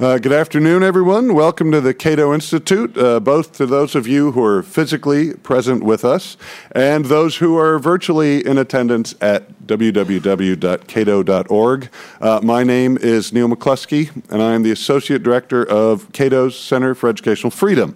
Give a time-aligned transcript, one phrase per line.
[0.00, 1.34] Uh, good afternoon, everyone.
[1.34, 5.84] Welcome to the Cato Institute, uh, both to those of you who are physically present
[5.84, 6.38] with us
[6.72, 10.58] and those who are virtually in attendance at www.cato.org.
[12.18, 16.94] Uh, my name is Neil McCluskey, and I am the Associate Director of Cato's Center
[16.94, 17.94] for Educational Freedom.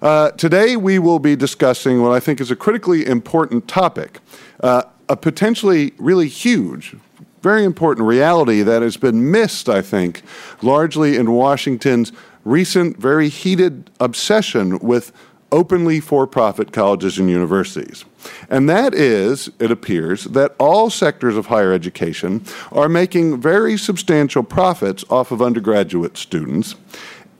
[0.00, 4.20] Uh, today, we will be discussing what I think is a critically important topic,
[4.60, 6.94] uh, a potentially really huge
[7.42, 10.22] very important reality that has been missed, I think,
[10.62, 12.12] largely in Washington's
[12.44, 15.12] recent, very heated obsession with
[15.52, 18.04] openly for profit colleges and universities.
[18.50, 24.42] And that is, it appears, that all sectors of higher education are making very substantial
[24.42, 26.74] profits off of undergraduate students,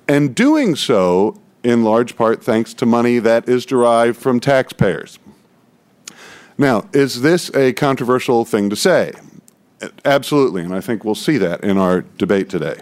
[0.09, 5.19] and doing so in large part thanks to money that is derived from taxpayers.
[6.57, 9.13] Now, is this a controversial thing to say?
[10.05, 12.81] Absolutely, and I think we'll see that in our debate today.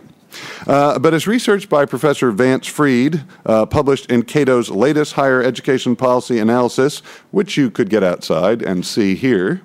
[0.67, 5.97] Uh, but as research by Professor Vance Fried, uh, published in Cato's latest higher education
[5.97, 9.63] policy analysis, which you could get outside and see here,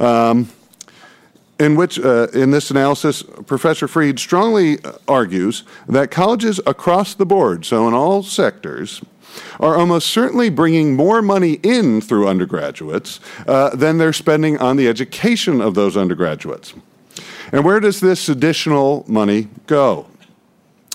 [0.00, 0.48] um,
[1.58, 7.64] in which, uh, in this analysis, Professor Fried strongly argues that colleges across the board,
[7.64, 9.02] so in all sectors,
[9.60, 14.88] are almost certainly bringing more money in through undergraduates uh, than they're spending on the
[14.88, 16.74] education of those undergraduates.
[17.52, 20.06] And where does this additional money go?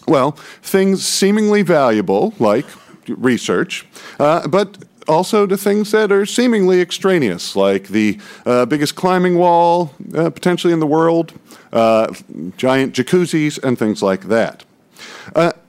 [0.07, 2.65] Well, things seemingly valuable, like
[3.07, 3.85] research,
[4.19, 9.93] uh, but also to things that are seemingly extraneous, like the uh, biggest climbing wall
[10.15, 11.33] uh, potentially in the world,
[11.71, 12.13] uh,
[12.57, 14.63] giant jacuzzis, and things like that.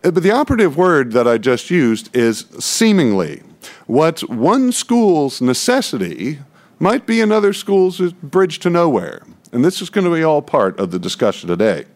[0.05, 3.43] Uh, but the operative word that I just used is seemingly.
[3.87, 6.41] What one school's necessity
[6.79, 9.23] might be another school's bridge to nowhere.
[9.53, 11.87] And this is going to be all part of the discussion today.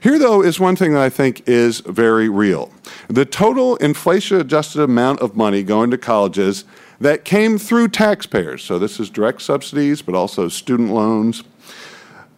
[0.00, 2.70] Here, though, is one thing that I think is very real.
[3.08, 6.64] The total inflation adjusted amount of money going to colleges
[7.00, 11.42] that came through taxpayers, so this is direct subsidies, but also student loans,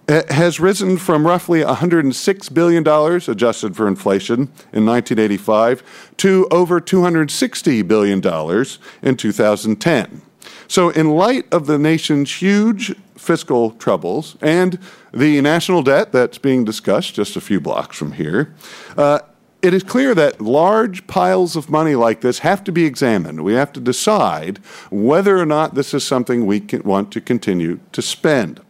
[0.09, 4.41] has risen from roughly $106 billion adjusted for inflation
[4.73, 8.67] in 1985 to over $260 billion
[9.03, 10.23] in 2010.
[10.69, 14.79] So, in light of the nation's huge fiscal troubles and
[15.13, 18.55] the national debt that's being discussed just a few blocks from here,
[18.97, 19.21] uh,
[19.63, 23.43] it is clear that large piles of money like this have to be examined.
[23.43, 24.59] We have to decide
[24.91, 28.61] whether or not this is something we want to continue to spend.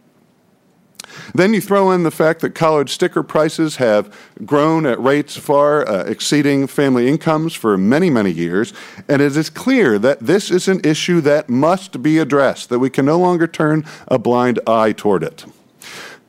[1.33, 4.15] Then you throw in the fact that college sticker prices have
[4.45, 8.73] grown at rates far uh, exceeding family incomes for many, many years,
[9.07, 12.89] and it is clear that this is an issue that must be addressed, that we
[12.89, 15.45] can no longer turn a blind eye toward it.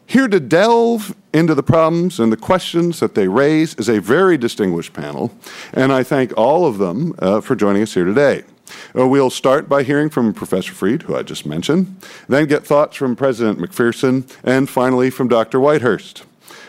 [0.06, 4.38] Here to delve into the problems and the questions that they raise is a very
[4.38, 5.36] distinguished panel,
[5.72, 8.44] and I thank all of them uh, for joining us here today.
[8.96, 11.96] Uh, we'll start by hearing from Professor Fried, who I just mentioned,
[12.28, 15.58] then get thoughts from President McPherson, and finally from Dr.
[15.58, 16.24] Whitehurst.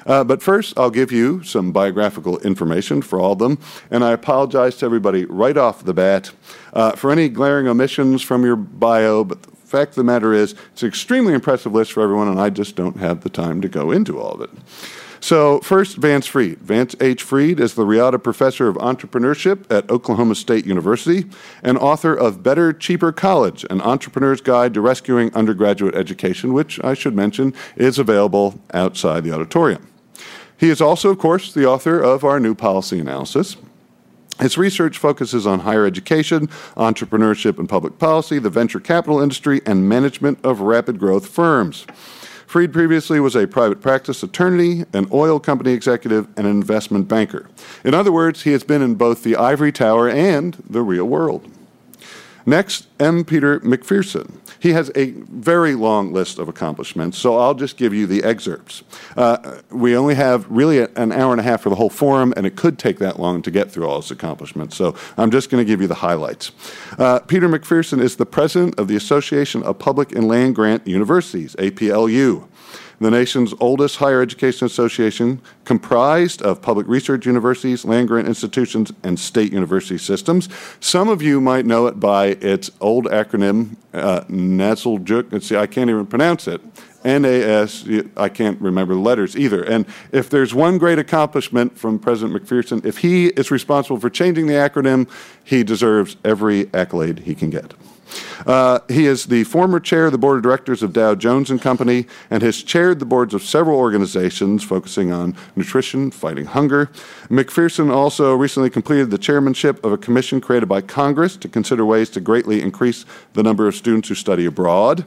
[0.05, 3.59] Uh, but first, I'll give you some biographical information for all of them,
[3.91, 6.31] and I apologize to everybody right off the bat
[6.73, 10.55] uh, for any glaring omissions from your bio, but the fact of the matter is,
[10.71, 13.67] it's an extremely impressive list for everyone, and I just don't have the time to
[13.67, 14.49] go into all of it.
[15.19, 16.59] So, first, Vance Fried.
[16.59, 17.23] Vance H.
[17.23, 21.25] Fried is the Riata Professor of Entrepreneurship at Oklahoma State University
[21.63, 26.93] and author of Better, Cheaper College An Entrepreneur's Guide to Rescuing Undergraduate Education, which I
[26.93, 29.87] should mention is available outside the auditorium.
[30.57, 33.57] He is also, of course, the author of our new policy analysis.
[34.39, 39.89] His research focuses on higher education, entrepreneurship and public policy, the venture capital industry, and
[39.89, 41.87] management of rapid growth firms.
[42.47, 47.45] Fried previously was a private practice attorney, an oil company executive, and an investment banker.
[47.83, 51.45] In other words, he has been in both the ivory tower and the real world.
[52.47, 53.25] Next, M.
[53.25, 54.39] Peter McPherson.
[54.61, 58.83] He has a very long list of accomplishments, so I'll just give you the excerpts.
[59.17, 62.47] Uh, we only have really an hour and a half for the whole forum, and
[62.47, 65.61] it could take that long to get through all his accomplishments, so I'm just going
[65.61, 66.53] to give you the highlights.
[66.97, 71.53] Uh, Peter McPherson is the president of the Association of Public and Land Grant Universities,
[71.59, 72.47] APLU
[72.99, 79.19] the nation's oldest higher education association, comprised of public research universities, land grant institutions, and
[79.19, 80.49] state university systems.
[80.79, 85.43] Some of you might know it by its old acronym, uh, NASLJUK.
[85.43, 86.61] See, I can't even pronounce it.
[87.03, 89.63] NAS, I can't remember the letters either.
[89.63, 94.47] And if there's one great accomplishment from President McPherson, if he is responsible for changing
[94.47, 95.09] the acronym,
[95.43, 97.73] he deserves every accolade he can get.
[98.45, 101.61] Uh, he is the former chair of the board of directors of Dow Jones and
[101.61, 106.87] Company and has chaired the boards of several organizations focusing on nutrition, fighting hunger.
[107.29, 112.09] McPherson also recently completed the chairmanship of a commission created by Congress to consider ways
[112.11, 115.05] to greatly increase the number of students who study abroad.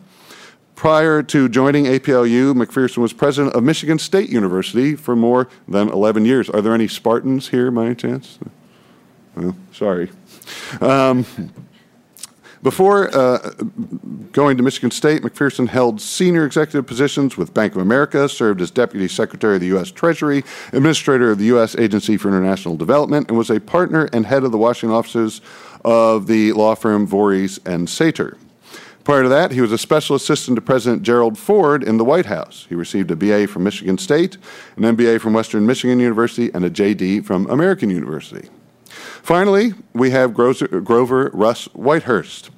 [0.81, 6.25] Prior to joining APLU, McPherson was president of Michigan State University for more than 11
[6.25, 6.49] years.
[6.49, 8.39] Are there any Spartans here by any chance?
[9.37, 10.11] Well, sorry.
[10.81, 11.27] Um,
[12.63, 13.39] before uh,
[14.33, 18.71] going to Michigan State, McPherson held senior executive positions with Bank of America, served as
[18.71, 19.91] Deputy Secretary of the U.S.
[19.91, 21.75] Treasury, Administrator of the U.S.
[21.77, 25.41] Agency for International Development, and was a partner and head of the Washington offices
[25.85, 28.37] of the law firm Vorys and Sater.
[29.05, 32.27] Prior to that, he was a special assistant to President Gerald Ford in the White
[32.27, 32.67] House.
[32.69, 34.37] He received a BA from Michigan State,
[34.77, 38.51] an MBA from Western Michigan University, and a JD from American University.
[39.23, 42.51] Finally, we have Grover Russ Whitehurst.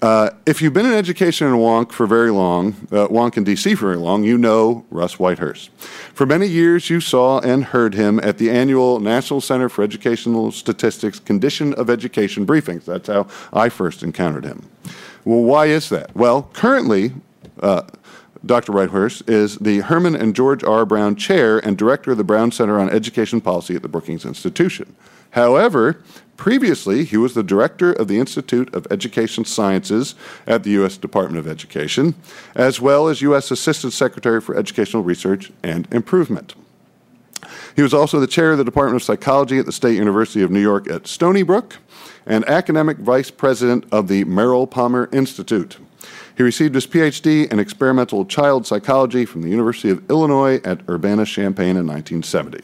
[0.00, 3.76] Uh, if you've been in education in Wonk for very long, uh, Wonk in DC
[3.76, 5.70] for very long, you know Russ Whitehurst.
[6.14, 10.52] For many years, you saw and heard him at the annual National Center for Educational
[10.52, 12.84] Statistics Condition of Education briefings.
[12.84, 14.68] That's how I first encountered him.
[15.24, 16.14] Well, why is that?
[16.14, 17.14] Well, currently,
[17.60, 17.82] uh,
[18.46, 18.72] Dr.
[18.72, 20.86] Whitehurst is the Herman and George R.
[20.86, 24.94] Brown Chair and Director of the Brown Center on Education Policy at the Brookings Institution.
[25.30, 26.02] However,
[26.36, 30.14] previously he was the director of the Institute of Education Sciences
[30.46, 30.96] at the U.S.
[30.96, 32.14] Department of Education,
[32.54, 33.50] as well as U.S.
[33.50, 36.54] Assistant Secretary for Educational Research and Improvement.
[37.76, 40.50] He was also the chair of the Department of Psychology at the State University of
[40.50, 41.76] New York at Stony Brook
[42.26, 45.78] and academic vice president of the Merrill Palmer Institute.
[46.38, 51.26] He received his PhD in experimental child psychology from the University of Illinois at Urbana
[51.26, 52.60] Champaign in 1970.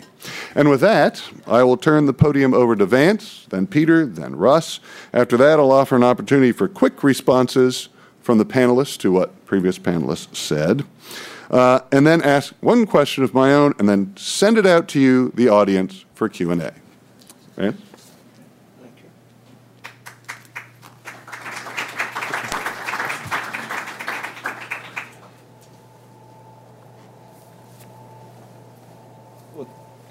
[0.54, 4.78] And with that, I will turn the podium over to Vance, then Peter, then Russ.
[5.12, 7.88] After that, I'll offer an opportunity for quick responses
[8.22, 10.84] from the panelists to what previous panelists said.
[11.50, 15.00] Uh, and then ask one question of my own, and then send it out to
[15.00, 16.72] you, the audience, for Q&A.
[17.56, 17.93] Vance?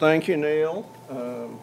[0.03, 0.85] Thank you, Neil.
[1.09, 1.57] Um,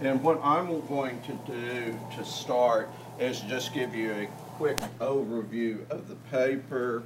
[0.00, 2.88] and what I'm going to do to start
[3.18, 4.26] is just give you a
[4.56, 7.02] quick overview of the paper.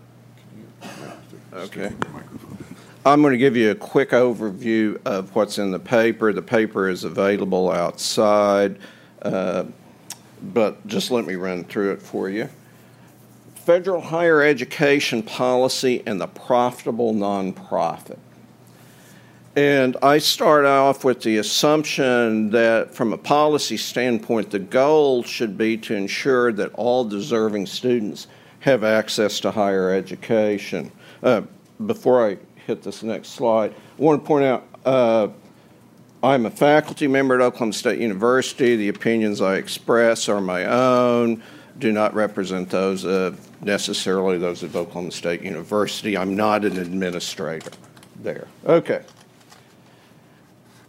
[1.54, 1.94] Okay.
[3.06, 6.30] I'm going to give you a quick overview of what's in the paper.
[6.34, 8.78] The paper is available outside,
[9.22, 9.64] uh,
[10.42, 12.50] but just let me run through it for you.
[13.54, 18.18] Federal higher education policy and the profitable nonprofit.
[19.56, 25.56] And I start off with the assumption that, from a policy standpoint, the goal should
[25.56, 28.26] be to ensure that all deserving students
[28.60, 30.92] have access to higher education.
[31.22, 31.40] Uh,
[31.86, 32.36] before I
[32.66, 35.28] hit this next slide, I want to point out uh,
[36.22, 38.76] I'm a faculty member at Oklahoma State University.
[38.76, 41.42] The opinions I express are my own,
[41.78, 46.14] do not represent those of necessarily those of Oklahoma State University.
[46.14, 47.70] I'm not an administrator
[48.16, 48.48] there.
[48.66, 49.00] Okay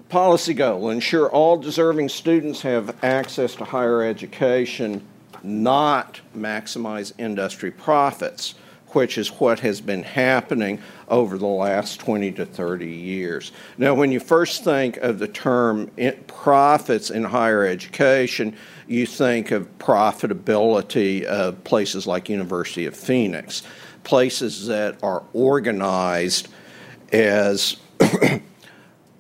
[0.09, 5.05] policy goal ensure all deserving students have access to higher education,
[5.43, 8.55] not maximize industry profits,
[8.89, 13.51] which is what has been happening over the last 20 to 30 years.
[13.77, 18.55] Now, when you first think of the term eh, profits in higher education,
[18.87, 23.63] you think of profitability of places like University of Phoenix,
[24.03, 26.47] places that are organized
[27.11, 27.77] as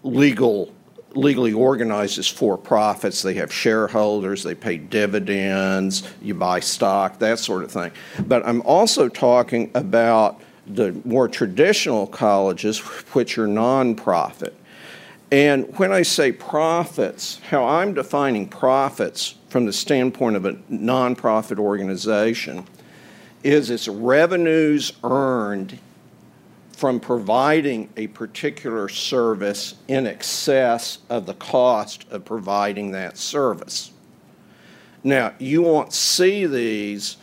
[0.03, 0.73] legal
[1.17, 3.21] legally organized as for profits.
[3.21, 7.91] They have shareholders, they pay dividends, you buy stock, that sort of thing.
[8.25, 14.53] But I'm also talking about the more traditional colleges, which are nonprofit.
[15.31, 21.59] And when I say profits, how I'm defining profits from the standpoint of a nonprofit
[21.59, 22.65] organization
[23.43, 25.79] is its revenues earned
[26.77, 33.91] from providing a particular service in excess of the cost of providing that service.
[35.03, 37.17] Now, you won't see these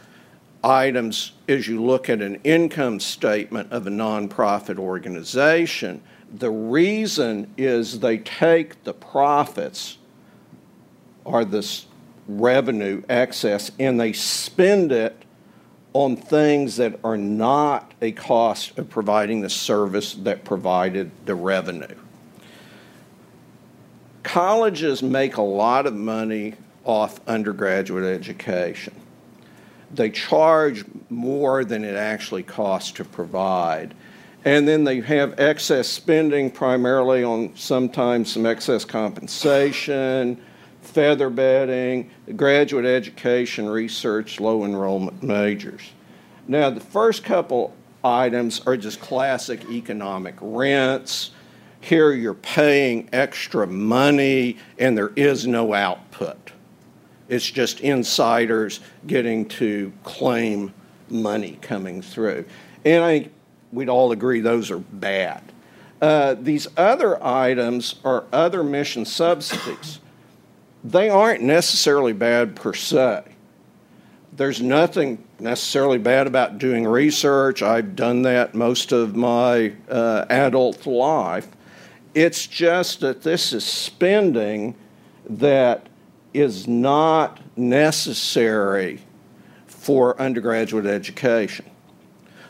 [0.64, 6.02] items as you look at an income statement of a nonprofit organization.
[6.32, 9.98] The reason is they take the profits
[11.24, 11.86] or this
[12.26, 15.23] revenue excess and they spend it
[15.94, 21.96] on things that are not a cost of providing the service that provided the revenue.
[24.24, 28.92] Colleges make a lot of money off undergraduate education.
[29.92, 33.94] They charge more than it actually costs to provide.
[34.44, 40.42] And then they have excess spending primarily on sometimes some excess compensation,
[40.84, 45.92] feather bedding, graduate education, research, low enrollment majors.
[46.46, 51.30] Now, the first couple items are just classic economic rents.
[51.80, 56.52] Here you're paying extra money and there is no output.
[57.28, 60.74] It's just insiders getting to claim
[61.08, 62.44] money coming through.
[62.84, 63.32] And I think
[63.72, 65.42] we'd all agree those are bad.
[66.00, 70.00] Uh, these other items are other mission subsidies
[70.84, 73.24] they aren't necessarily bad per se.
[74.34, 77.62] There's nothing necessarily bad about doing research.
[77.62, 81.48] I've done that most of my uh, adult life.
[82.14, 84.74] It's just that this is spending
[85.28, 85.88] that
[86.34, 89.00] is not necessary
[89.66, 91.70] for undergraduate education.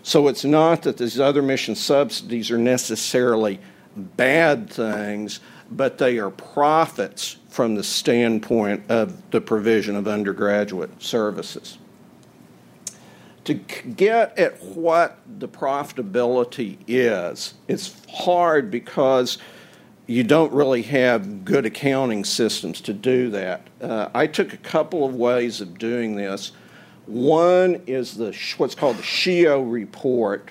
[0.02, 3.60] So it's not that these other mission subsidies are necessarily
[3.96, 11.78] bad things, but they are profits from the standpoint of the provision of undergraduate services.
[13.44, 19.38] To get at what the profitability is, it's hard because
[20.08, 23.68] you don't really have good accounting systems to do that.
[23.80, 26.50] Uh, I took a couple of ways of doing this.
[27.06, 30.50] One is the what's called the SHEEO report,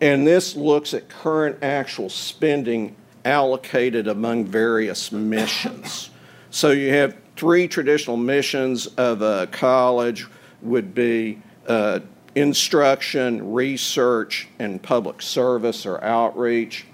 [0.00, 6.10] and this looks at current actual spending allocated among various missions.
[6.56, 10.26] So you have three traditional missions of a college
[10.62, 12.00] would be uh,
[12.34, 16.86] instruction, research, and public service or outreach.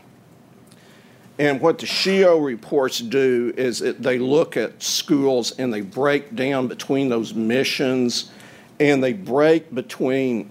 [1.38, 6.35] And what the SHEEO reports do is it, they look at schools and they break
[6.35, 8.33] down between those missions
[8.81, 10.50] and they break between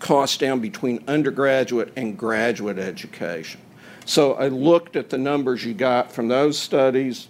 [0.00, 3.60] costs down between undergraduate and graduate education.
[4.06, 7.28] So I looked at the numbers you got from those studies.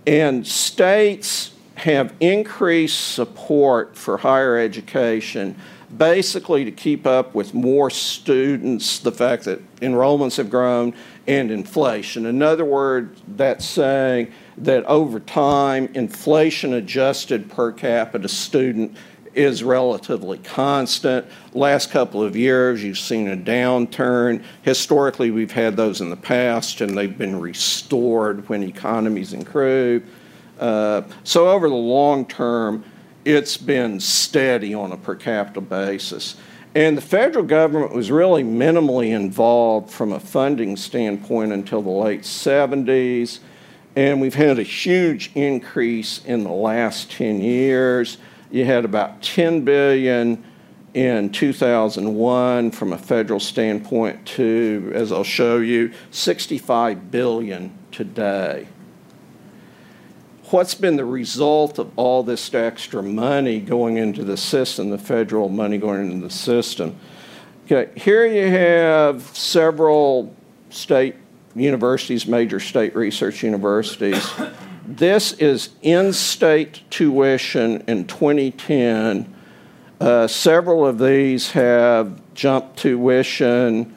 [0.06, 5.56] and states have increased support for higher education
[5.96, 10.94] basically to keep up with more students, the fact that enrollments have grown,
[11.26, 12.26] and inflation.
[12.26, 18.96] In other words, that's saying that over time, inflation adjusted per capita student
[19.36, 21.26] is relatively constant.
[21.52, 24.42] Last couple of years, you've seen a downturn.
[24.62, 30.02] Historically, we've had those in the past, and they've been restored when economies improve.
[30.58, 32.84] Uh, so, over the long term,
[33.24, 36.36] it's been steady on a per capita basis.
[36.74, 42.22] And the federal government was really minimally involved from a funding standpoint until the late
[42.22, 43.38] 70s.
[43.94, 48.18] And we've had a huge increase in the last 10 years.
[48.54, 50.44] You had about 10 billion
[50.94, 58.68] in 2001 from a federal standpoint to, as I'll show you, 65 billion today
[60.54, 65.48] what's been the result of all this extra money going into the system, the federal
[65.48, 66.96] money going into the system?
[67.64, 70.32] Okay, here you have several
[70.70, 71.16] state
[71.56, 74.24] universities, major state research universities.
[74.86, 79.34] This is in state tuition in 2010.
[79.98, 83.96] Uh, several of these have jumped tuition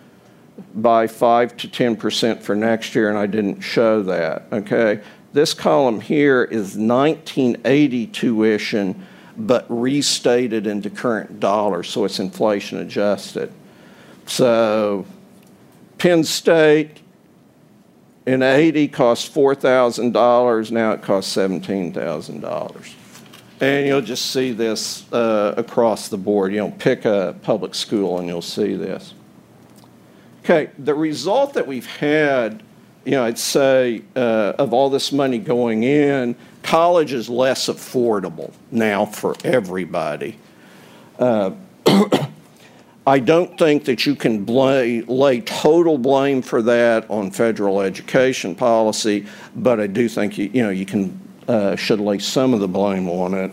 [0.74, 4.48] by 5 to 10% for next year, and I didn't show that.
[4.51, 5.01] Okay,
[5.34, 13.51] this column here is 1980 tuition, but restated into current dollars, so it's inflation adjusted.
[14.25, 15.06] So
[15.98, 17.00] Penn State
[18.27, 22.93] in 80 cost $4,000, now it costs $17,000.
[23.60, 26.53] And you'll just see this uh, across the board.
[26.53, 29.15] You know, pick a public school and you'll see this.
[30.43, 32.62] Okay, the result that we've had
[33.07, 38.51] you know, I'd say uh, of all this money going in, college is less affordable
[38.69, 40.38] now for everybody.
[41.17, 41.51] Uh,
[43.08, 49.26] I don't think that you can lay, total blame for that on federal education policy,
[49.56, 51.17] but I do think you, you know you can
[51.48, 53.52] uh, should lay some of the blame on it.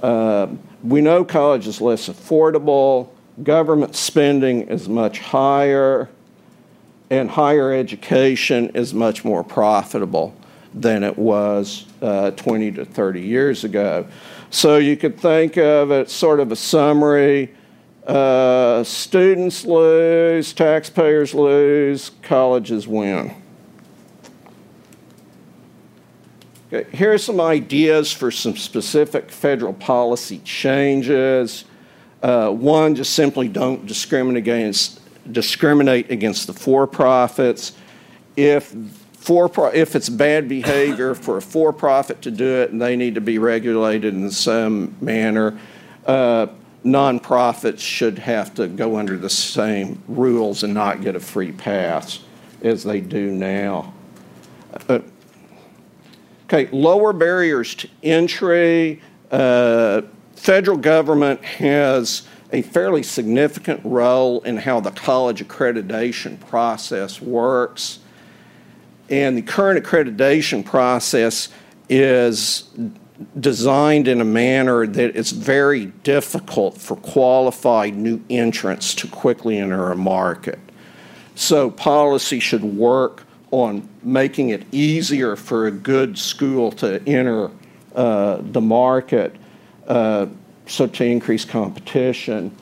[0.00, 0.46] Uh,
[0.84, 3.08] we know college is less affordable.
[3.42, 6.08] Government spending is much higher
[7.10, 10.36] and higher education is much more profitable
[10.72, 14.06] than it was uh, 20 to 30 years ago.
[14.50, 17.52] So you could think of it sort of a summary.
[18.06, 23.34] Uh, students lose, taxpayers lose, colleges win.
[26.72, 31.64] Okay, here are some ideas for some specific federal policy changes.
[32.22, 37.72] Uh, one, just simply don't discriminate against discriminate against the for-profits.
[38.36, 38.74] If
[39.14, 43.22] for if it's bad behavior for a for-profit to do it, and they need to
[43.22, 45.58] be regulated in some manner.
[46.04, 46.48] Uh,
[46.84, 52.20] nonprofits should have to go under the same rules and not get a free pass
[52.62, 53.92] as they do now.
[54.88, 55.00] Uh,
[56.44, 59.00] okay, lower barriers to entry.
[59.30, 60.02] Uh,
[60.36, 67.98] federal government has a fairly significant role in how the college accreditation process works.
[69.08, 71.48] And the current accreditation process
[71.88, 72.70] is
[73.38, 79.92] designed in a manner that it's very difficult for qualified new entrants to quickly enter
[79.92, 80.58] a market.
[81.36, 87.50] So, policy should work on making it easier for a good school to enter
[87.94, 89.34] uh, the market.
[89.86, 90.26] Uh,
[90.66, 92.54] so to increase competition.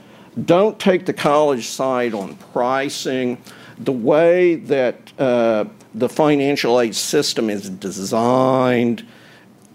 [0.45, 3.39] Don't take the college side on pricing.
[3.79, 9.07] The way that uh, the financial aid system is designed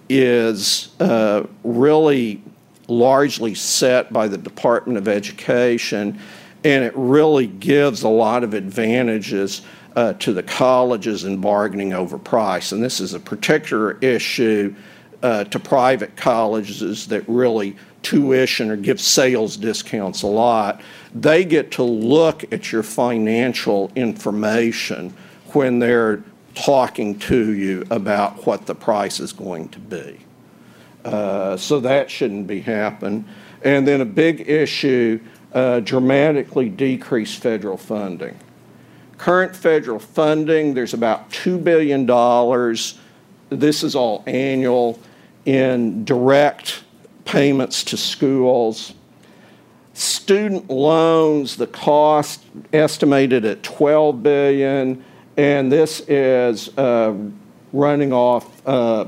[0.10, 2.41] is uh, really
[2.88, 6.20] largely set by the Department of Education,
[6.63, 9.62] and it really gives a lot of advantages
[9.96, 12.72] uh, to the colleges in bargaining over price.
[12.72, 14.76] And this is a particular issue
[15.24, 20.82] uh, to private colleges that really tuition or give sales discounts a lot,
[21.13, 25.13] they get to look at your financial information
[25.54, 26.24] when they're
[26.65, 30.17] talking to you about what the price is going to be.
[31.06, 33.26] Uh, so that shouldn't be happening.
[33.63, 35.20] And then a big issue
[35.54, 38.38] uh, dramatically decreased federal funding.
[39.17, 42.06] Current federal funding, there's about $2 billion.
[43.50, 45.00] This is all annual
[45.46, 46.84] in direct
[47.26, 48.93] payments to schools.
[49.93, 52.43] Student loans, the cost
[52.74, 55.04] estimated at 12 billion,
[55.38, 57.15] and this is uh,
[57.71, 59.06] running off uh,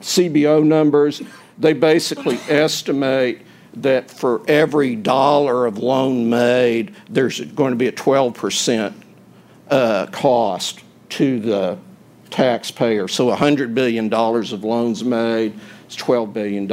[0.00, 1.20] CBO numbers.
[1.58, 3.42] They basically estimate
[3.74, 8.94] that for every dollar of loan made, there's going to be a 12%
[9.68, 11.78] uh, cost to the
[12.30, 13.08] taxpayer.
[13.08, 15.54] So $100 billion of loans made
[15.88, 16.68] is $12 billion.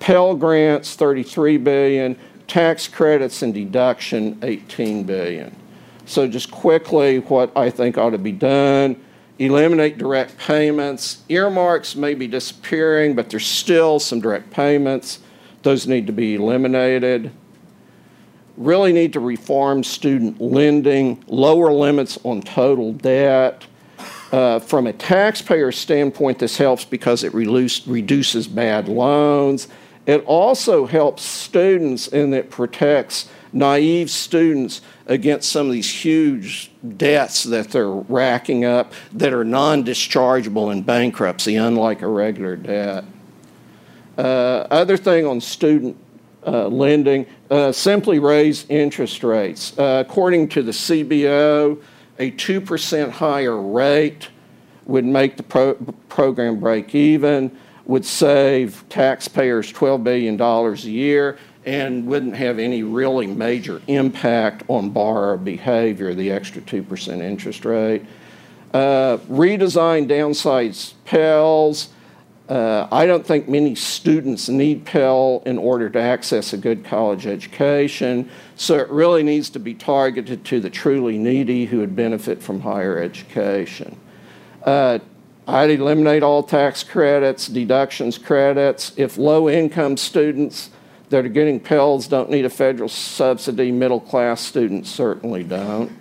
[0.00, 2.18] Pell grants, $33 billion.
[2.46, 5.56] Tax credits and deduction, 18 billion.
[6.06, 9.02] So just quickly, what I think ought to be done,
[9.38, 11.22] eliminate direct payments.
[11.28, 15.20] Earmarks may be disappearing, but there's still some direct payments.
[15.62, 17.30] Those need to be eliminated.
[18.56, 23.66] Really need to reform student lending, lower limits on total debt.
[24.30, 29.68] Uh, from a taxpayer standpoint, this helps because it reduce, reduces bad loans.
[30.06, 37.44] It also helps students and it protects naive students against some of these huge debts
[37.44, 43.04] that they're racking up that are non dischargeable in bankruptcy, unlike a regular debt.
[44.18, 45.96] Uh, other thing on student
[46.46, 49.76] uh, lending, uh, simply raise interest rates.
[49.78, 51.80] Uh, according to the CBO,
[52.18, 54.28] a 2% higher rate
[54.86, 55.74] would make the pro-
[56.08, 63.26] program break even, would save taxpayers $12 billion a year, and wouldn't have any really
[63.26, 68.04] major impact on borrower behavior, the extra 2% interest rate.
[68.72, 71.88] Uh, redesign downsize Pell's
[72.48, 77.26] uh, I don't think many students need Pell in order to access a good college
[77.26, 82.42] education, so it really needs to be targeted to the truly needy who would benefit
[82.42, 83.98] from higher education.
[84.62, 84.98] Uh,
[85.48, 88.92] I'd eliminate all tax credits, deductions credits.
[88.96, 90.68] If low income students
[91.10, 95.92] that are getting Pells don't need a federal subsidy, middle class students certainly don't.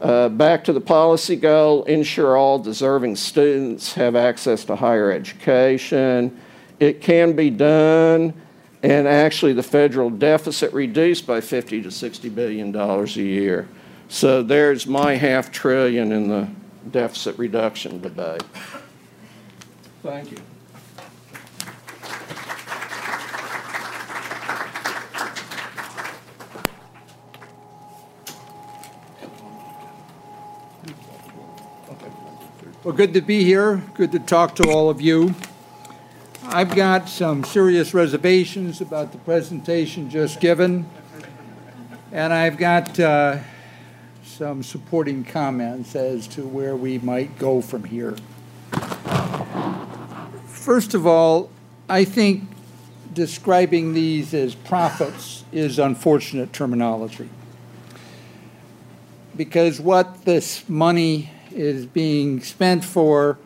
[0.00, 6.36] Uh, back to the policy goal ensure all deserving students have access to higher education.
[6.80, 8.34] It can be done,
[8.82, 13.68] and actually, the federal deficit reduced by 50 to 60 billion dollars a year.
[14.08, 16.48] So there's my half trillion in the
[16.90, 18.42] deficit reduction debate.
[20.02, 20.38] Thank you.
[32.84, 33.76] Well, good to be here.
[33.94, 35.36] Good to talk to all of you.
[36.42, 40.90] I've got some serious reservations about the presentation just given,
[42.10, 43.38] and I've got uh,
[44.24, 48.16] some supporting comments as to where we might go from here.
[50.48, 51.52] First of all,
[51.88, 52.48] I think
[53.12, 57.28] describing these as profits is unfortunate terminology
[59.36, 63.38] because what this money is being spent for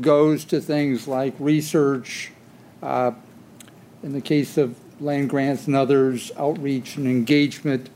[0.00, 2.32] goes to things like research,
[2.82, 3.12] uh,
[4.02, 7.90] in the case of land grants and others, outreach and engagement.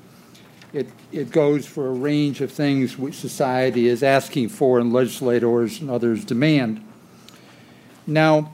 [0.72, 5.80] It, it goes for a range of things which society is asking for and legislators
[5.80, 6.82] and others demand.
[8.06, 8.52] Now,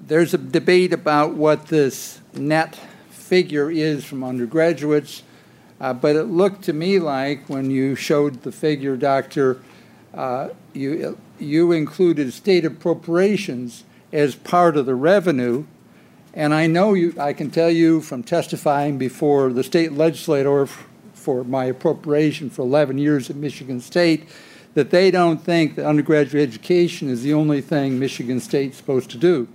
[0.00, 2.78] there's a debate about what this net
[3.10, 5.22] figure is from undergraduates.
[5.80, 9.62] Uh, but it looked to me like when you showed the figure, Doctor,
[10.12, 15.64] uh, you, you included state appropriations as part of the revenue.
[16.34, 20.66] And I know you, I can tell you from testifying before the state legislator
[21.14, 24.28] for my appropriation for 11 years at Michigan State
[24.74, 29.18] that they don't think that undergraduate education is the only thing Michigan State's supposed to
[29.18, 29.48] do.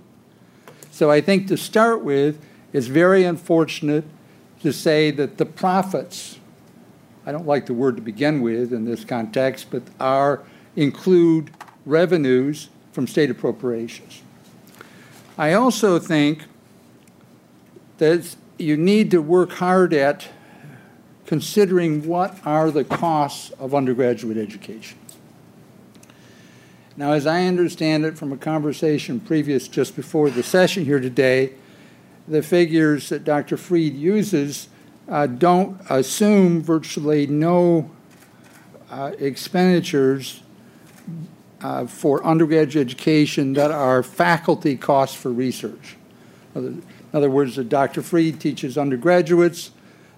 [0.90, 2.38] So I think to start with,
[2.72, 4.04] it's very unfortunate
[4.66, 6.38] to say that the profits,
[7.24, 10.42] I don't like the word to begin with in this context, but are
[10.74, 11.50] include
[11.84, 14.22] revenues from state appropriations.
[15.38, 16.42] I also think
[17.98, 20.28] that you need to work hard at
[21.26, 24.98] considering what are the costs of undergraduate education.
[26.96, 31.52] Now, as I understand it from a conversation previous just before the session here today,
[32.28, 33.56] the figures that Dr.
[33.56, 34.68] Fried uses
[35.08, 37.90] uh, don't assume virtually no
[38.90, 40.42] uh, expenditures
[41.62, 45.96] uh, for undergraduate education that are faculty costs for research.
[46.54, 48.02] In other words, that Dr.
[48.02, 49.70] Fried teaches undergraduates,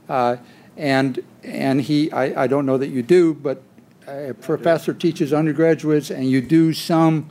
[0.09, 0.37] uh,
[0.77, 3.63] And, and he, I, I don't know that you do, but
[4.07, 7.29] a professor teaches undergraduates, and you do some,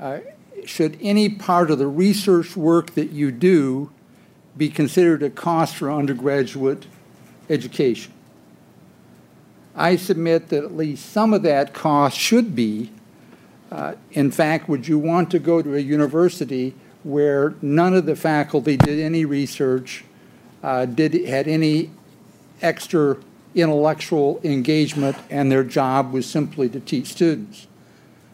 [0.00, 0.18] uh,
[0.68, 3.90] should any part of the research work that you do
[4.56, 6.86] be considered a cost for undergraduate
[7.48, 8.12] education?
[9.74, 12.90] I submit that at least some of that cost should be.
[13.70, 16.74] Uh, in fact, would you want to go to a university
[17.04, 20.04] where none of the faculty did any research,
[20.62, 21.90] uh, did had any
[22.62, 23.18] extra
[23.54, 27.66] intellectual engagement, and their job was simply to teach students?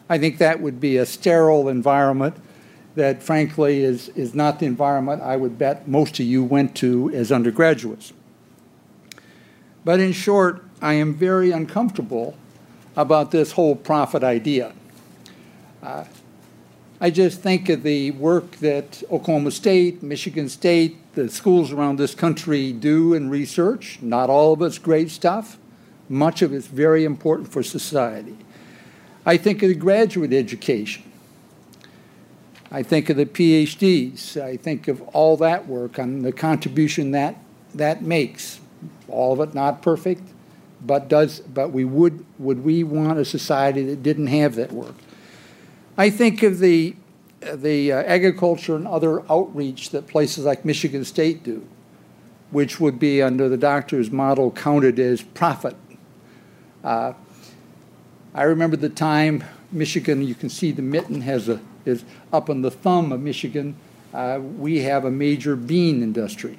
[0.09, 2.35] I think that would be a sterile environment
[2.95, 7.09] that, frankly, is, is not the environment I would bet most of you went to
[7.11, 8.13] as undergraduates.
[9.85, 12.35] But in short, I am very uncomfortable
[12.95, 14.73] about this whole profit idea.
[15.81, 16.05] Uh,
[17.01, 22.15] I just think of the work that Oklahoma State, Michigan State, the schools around this
[22.15, 23.99] country do in research.
[24.01, 25.57] Not all of it's great stuff.
[26.07, 28.37] Much of it's very important for society.
[29.25, 31.03] I think of the graduate education.
[32.71, 34.41] I think of the PhDs.
[34.41, 37.37] I think of all that work and the contribution that
[37.75, 38.59] that makes.
[39.07, 40.23] All of it not perfect,
[40.81, 44.95] but does but we would would we want a society that didn't have that work?
[45.97, 46.95] I think of the
[47.41, 51.65] the uh, agriculture and other outreach that places like Michigan State do,
[52.51, 55.75] which would be under the doctor's model counted as profit.
[56.83, 57.13] Uh,
[58.35, 60.21] I remember the time Michigan.
[60.21, 63.75] You can see the mitten has a is up on the thumb of Michigan.
[64.13, 66.57] Uh, we have a major bean industry,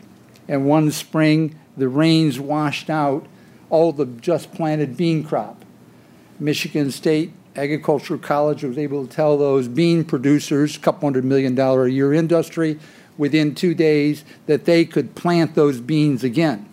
[0.49, 3.27] and one spring the rains washed out
[3.71, 5.65] all the just planted bean crop.
[6.39, 11.55] Michigan State Agricultural College was able to tell those bean producers, a couple hundred million
[11.55, 12.79] dollar a year industry,
[13.17, 16.69] within two days that they could plant those beans again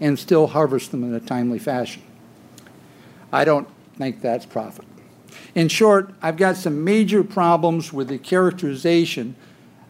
[0.00, 2.02] and still harvest them in a timely fashion.
[3.32, 3.68] I don't
[4.00, 4.86] think that's profit.
[5.54, 9.36] In short, I've got some major problems with the characterization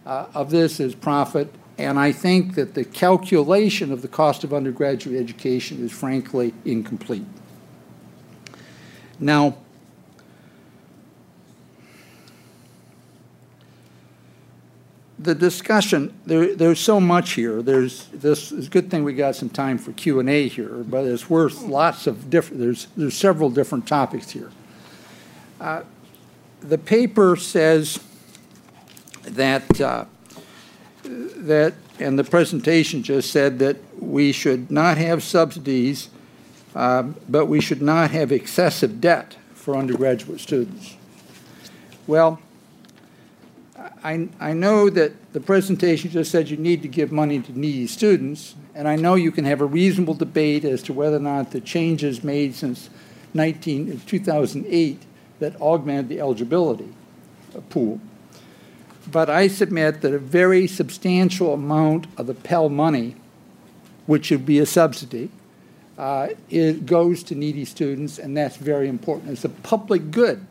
[0.05, 4.53] uh, of this as profit and I think that the calculation of the cost of
[4.53, 7.25] undergraduate education is frankly incomplete.
[9.19, 9.57] Now,
[15.23, 19.37] the discussion there, there's so much here there's this it's a good thing we got
[19.37, 23.87] some time for q&a here but it's worth lots of different there's there's several different
[23.87, 24.51] topics here
[25.61, 25.83] uh,
[26.61, 28.01] the paper says
[29.25, 30.05] that uh,
[31.05, 36.09] that, and the presentation just said that we should not have subsidies,
[36.75, 40.97] um, but we should not have excessive debt for undergraduate students.
[42.07, 42.41] Well,
[44.03, 47.87] I, I know that the presentation just said you need to give money to needy
[47.87, 51.51] students, and I know you can have a reasonable debate as to whether or not
[51.51, 52.89] the changes made since
[53.35, 55.03] 19, 2008
[55.39, 56.89] that augmented the eligibility
[57.69, 58.01] pool
[59.11, 63.17] but I submit that a very substantial amount of the Pell money,
[64.07, 65.31] which would be a subsidy,
[65.99, 69.33] uh, it goes to needy students, and that's very important.
[69.33, 70.47] It's a public good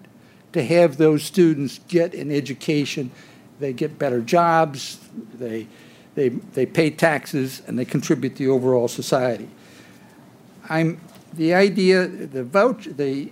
[0.54, 3.12] to have those students get an education.
[3.60, 5.00] They get better jobs,
[5.34, 5.68] they,
[6.16, 9.50] they, they pay taxes, and they contribute to the overall society.
[10.70, 11.00] I'm,
[11.34, 13.32] the idea, the voucher, the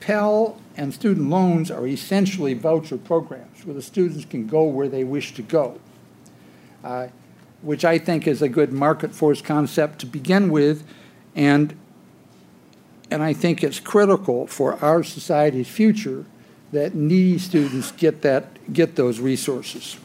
[0.00, 5.04] Pell and student loans are essentially voucher programs where the students can go where they
[5.04, 5.80] wish to go,
[6.84, 7.08] uh,
[7.62, 10.86] which I think is a good market force concept to begin with.
[11.34, 11.76] And,
[13.10, 16.24] and I think it's critical for our society's future
[16.70, 19.96] that needy students get, that, get those resources.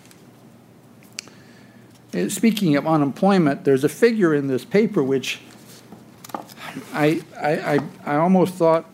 [2.13, 5.39] Uh, speaking of unemployment, there's a figure in this paper which
[6.93, 8.89] I, I, I, I almost thought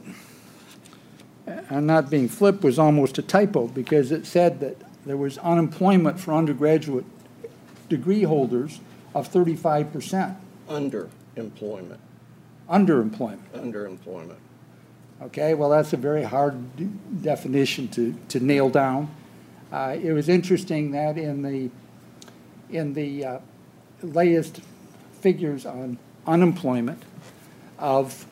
[1.47, 5.38] uh, I'm not being flip, was almost a typo because it said that there was
[5.39, 7.05] unemployment for undergraduate
[7.89, 8.79] degree holders
[9.13, 10.36] of 35%.
[10.69, 11.97] Underemployment.
[12.69, 13.39] Underemployment.
[13.53, 14.38] Underemployment.
[15.21, 19.10] Okay, well, that's a very hard definition to, to nail down.
[19.71, 21.69] Uh, it was interesting that in the
[22.71, 23.39] in the uh,
[24.01, 24.62] latest
[25.21, 27.01] figures on unemployment
[27.77, 28.25] of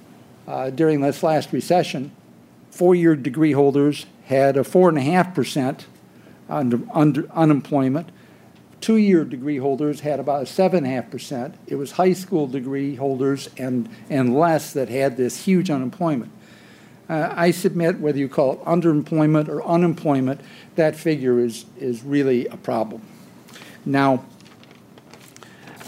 [0.47, 2.11] uh, during this last recession,
[2.71, 5.85] four-year degree holders had a 4.5%
[6.49, 8.09] under, under unemployment.
[8.79, 11.53] Two-year degree holders had about a 7.5%.
[11.65, 16.31] It was high school degree holders and, and less that had this huge unemployment.
[17.09, 20.41] Uh, I submit, whether you call it underemployment or unemployment,
[20.75, 23.01] that figure is, is really a problem.
[23.85, 24.25] Now,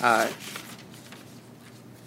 [0.01, 0.29] uh,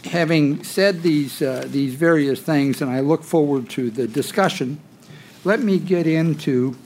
[0.06, 4.80] having said these, uh, these various things, and I look forward to the discussion,
[5.44, 6.76] let me get into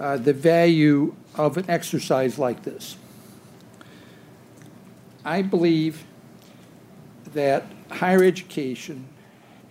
[0.00, 2.96] uh, the value of an exercise like this.
[5.24, 6.04] I believe
[7.34, 9.08] that higher education,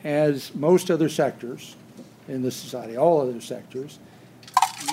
[0.05, 1.75] as most other sectors
[2.27, 3.99] in the society, all other sectors,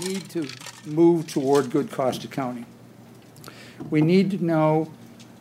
[0.01, 0.49] need to
[0.87, 2.65] move toward good cost accounting.
[3.91, 4.91] We need to know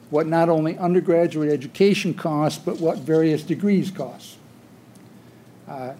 [0.09, 4.37] what not only undergraduate education costs, but what various degrees cost.
[5.67, 5.93] Uh,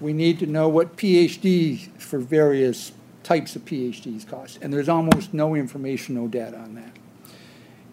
[0.00, 2.92] we need to know what PhDs for various
[3.24, 6.92] types of PhDs cost, and there's almost no information, no data on that.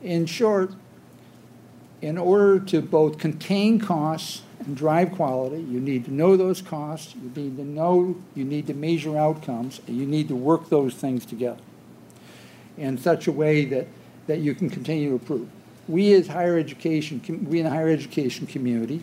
[0.04, 0.72] In short,
[2.00, 7.16] in order to both contain costs and drive quality, you need to know those costs,
[7.16, 10.94] you need to know, you need to measure outcomes, and you need to work those
[10.94, 11.62] things together
[12.78, 13.88] in such a way that,
[14.28, 15.50] that you can continue to improve.
[15.88, 19.02] We as higher education, we in the higher education community,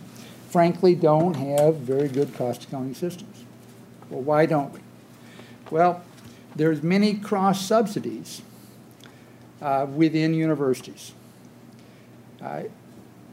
[0.51, 3.45] frankly don't have very good cost accounting systems.
[4.09, 4.81] Well, why don't we?
[5.71, 6.03] Well,
[6.55, 8.42] there's many cross subsidies
[9.61, 11.12] uh, within universities.
[12.40, 12.64] Uh,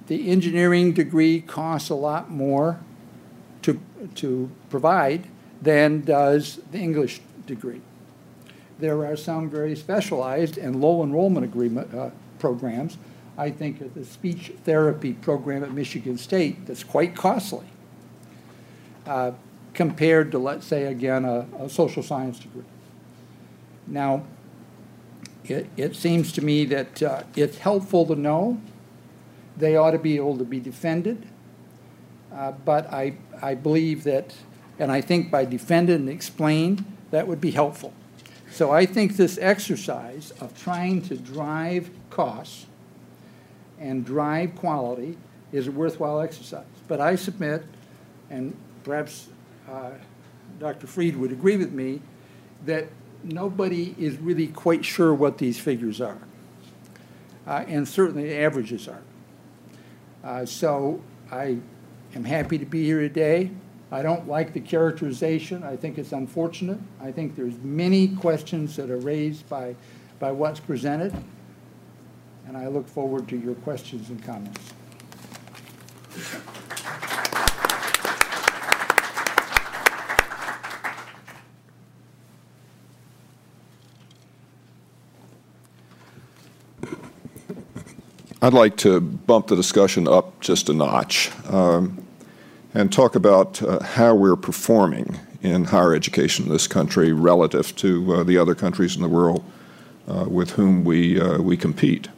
[0.07, 2.79] the engineering degree costs a lot more
[3.61, 3.79] to,
[4.15, 5.27] to provide
[5.61, 7.81] than does the English degree.
[8.79, 12.97] There are some very specialized and low enrollment agreement uh, programs.
[13.37, 17.65] I think of the speech therapy program at Michigan State that's quite costly
[19.05, 19.31] uh,
[19.73, 22.63] compared to, let's say, again, a, a social science degree.
[23.87, 24.23] Now,
[25.45, 28.61] it, it seems to me that uh, it's helpful to know.
[29.57, 31.27] They ought to be able to be defended.
[32.33, 34.35] Uh, but I, I believe that,
[34.79, 37.93] and I think by defended and explained, that would be helpful.
[38.51, 42.65] So I think this exercise of trying to drive costs
[43.79, 45.17] and drive quality
[45.51, 46.65] is a worthwhile exercise.
[46.87, 47.63] But I submit,
[48.29, 49.27] and perhaps
[49.69, 49.91] uh,
[50.59, 50.87] Dr.
[50.87, 52.01] Fried would agree with me,
[52.65, 52.87] that
[53.23, 56.19] nobody is really quite sure what these figures are.
[57.45, 59.01] Uh, and certainly averages are.
[60.23, 61.57] Uh, so I
[62.15, 63.51] am happy to be here today.
[63.91, 65.63] I don't like the characterization.
[65.63, 66.79] I think it's unfortunate.
[67.01, 69.75] I think there's many questions that are raised by,
[70.19, 71.13] by what's presented.
[72.47, 74.73] And I look forward to your questions and comments.
[88.43, 92.05] I'd like to bump the discussion up just a notch um,
[92.73, 98.15] and talk about uh, how we're performing in higher education in this country relative to
[98.15, 99.45] uh, the other countries in the world
[100.09, 102.09] uh, with whom we, uh, we compete.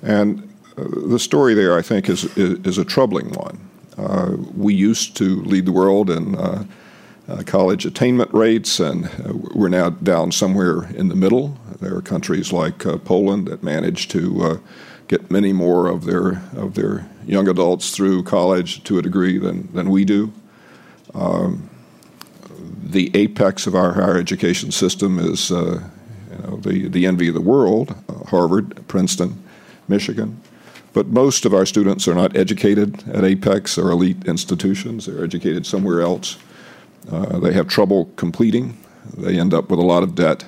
[0.00, 3.60] And uh, the story there, I think, is, is, is a troubling one.
[3.98, 6.38] Uh, we used to lead the world in
[7.44, 9.10] college attainment rates, and
[9.54, 11.58] we're now down somewhere in the middle.
[11.80, 14.58] There are countries like Poland that manage to
[15.10, 19.70] get many more of their of their young adults through college to a degree than
[19.74, 20.32] than we do.
[21.14, 21.68] Um,
[22.80, 25.82] the apex of our higher education system is uh,
[26.30, 29.42] you know, the the envy of the world: uh, Harvard, Princeton,
[29.88, 30.40] Michigan.
[30.92, 35.06] But most of our students are not educated at apex or elite institutions.
[35.06, 36.36] They're educated somewhere else.
[37.10, 38.76] Uh, they have trouble completing.
[39.16, 40.44] They end up with a lot of debt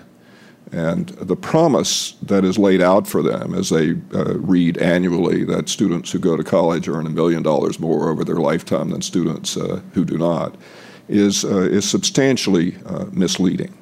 [0.72, 5.68] and the promise that is laid out for them as they uh, read annually that
[5.68, 9.56] students who go to college earn a million dollars more over their lifetime than students
[9.56, 10.56] uh, who do not
[11.08, 13.76] is, uh, is substantially uh, misleading.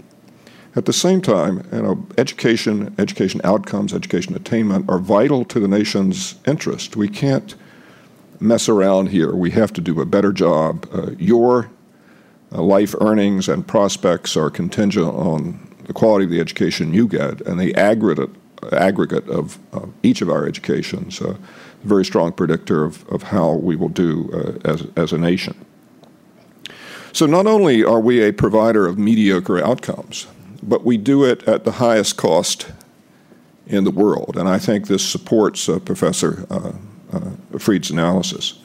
[0.75, 5.69] At the same time, you know, education, education outcomes, education attainment are vital to the
[5.69, 6.97] nation's interest.
[6.97, 7.55] We can't
[8.41, 9.33] mess around here.
[9.35, 10.89] We have to do a better job.
[10.93, 11.71] Uh, your
[12.53, 17.41] uh, life earnings and prospects are contingent on the quality of the education you get
[17.41, 18.31] and the aggregate
[18.73, 23.55] aggregate of uh, each of our educations, uh, a very strong predictor of, of how
[23.55, 25.55] we will do uh, as, as a nation.
[27.13, 30.29] So, not only are we a provider of mediocre outcomes,
[30.63, 32.71] but we do it at the highest cost
[33.67, 34.37] in the world.
[34.37, 36.73] And I think this supports uh, Professor uh,
[37.13, 38.61] uh, Fried's analysis.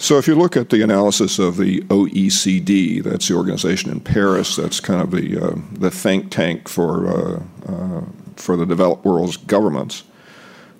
[0.00, 4.56] So if you look at the analysis of the OECD, that's the organization in Paris,
[4.56, 9.36] that's kind of the uh, the think tank for uh, uh, for the developed world's
[9.36, 10.04] governments,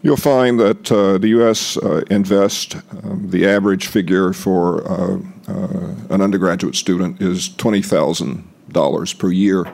[0.00, 1.76] you'll find that uh, the U.S.
[1.76, 5.18] Uh, invests um, the average figure for uh,
[6.08, 9.66] an undergraduate student is twenty thousand dollars per year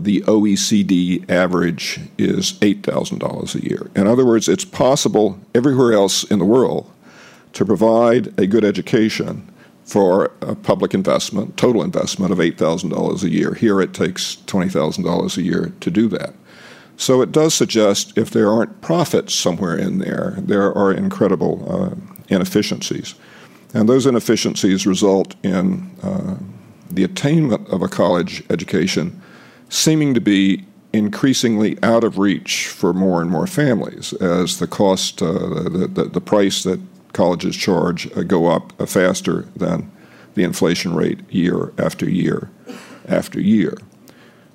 [0.00, 3.90] the OECD average is $8,000 a year.
[3.96, 6.91] In other words, it's possible everywhere else in the world
[7.52, 9.48] to provide a good education
[9.84, 13.54] for a public investment, total investment of $8,000 a year.
[13.54, 16.34] Here it takes $20,000 a year to do that.
[16.96, 21.94] So it does suggest if there aren't profits somewhere in there, there are incredible uh,
[22.28, 23.14] inefficiencies.
[23.74, 26.36] And those inefficiencies result in uh,
[26.90, 29.20] the attainment of a college education
[29.68, 35.22] seeming to be increasingly out of reach for more and more families as the cost,
[35.22, 36.78] uh, the, the, the, price that
[37.12, 39.90] colleges charge uh, go up uh, faster than
[40.34, 42.50] the inflation rate year after year
[43.06, 43.76] after year.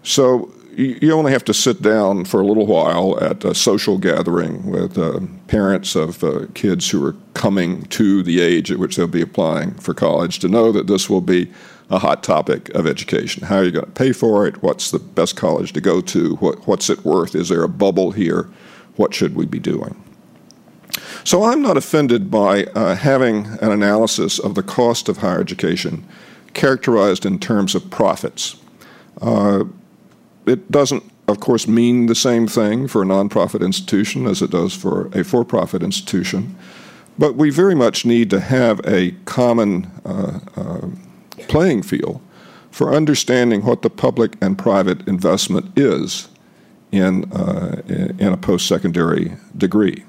[0.03, 4.69] So you only have to sit down for a little while at a social gathering
[4.69, 9.07] with uh, parents of uh, kids who are coming to the age at which they'll
[9.07, 11.51] be applying for college to know that this will be
[11.89, 13.43] a hot topic of education.
[13.43, 14.61] How are you going to pay for it?
[14.61, 16.35] What's the best college to go to?
[16.35, 17.33] What, what's it worth?
[17.33, 18.47] Is there a bubble here?
[18.97, 19.95] What should we be doing?
[21.27, 26.07] So I'm not offended by uh, having an analysis of the cost of higher education
[26.53, 28.55] characterized in terms of profits.
[29.21, 29.65] Uh,
[30.45, 34.73] it doesn't, of course, mean the same thing for a nonprofit institution as it does
[34.73, 36.55] for a for profit institution,
[37.19, 40.87] but we very much need to have a common uh, uh,
[41.49, 42.21] playing field
[42.71, 46.29] for understanding what the public and private investment is
[46.93, 47.81] in, uh,
[48.17, 50.05] in a post secondary degree.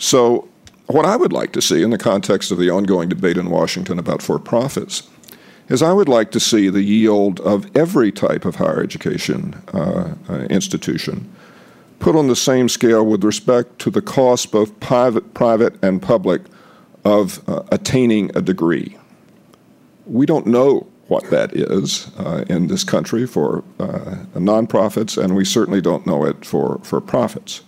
[0.00, 0.48] So,
[0.86, 3.96] what I would like to see in the context of the ongoing debate in Washington
[4.00, 5.08] about for profits
[5.68, 10.14] is I would like to see the yield of every type of higher education uh,
[10.28, 11.32] uh, institution
[12.00, 16.42] put on the same scale with respect to the cost, both private, private and public,
[17.04, 18.96] of uh, attaining a degree
[20.10, 25.44] we don't know what that is uh, in this country for uh, nonprofits, and we
[25.44, 27.62] certainly don't know it for, for profits.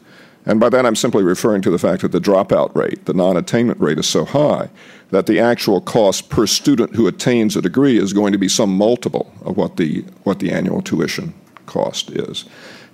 [0.45, 3.36] And by that, I'm simply referring to the fact that the dropout rate, the non
[3.36, 4.70] attainment rate, is so high
[5.11, 8.76] that the actual cost per student who attains a degree is going to be some
[8.76, 11.34] multiple of what the, what the annual tuition
[11.66, 12.45] cost is.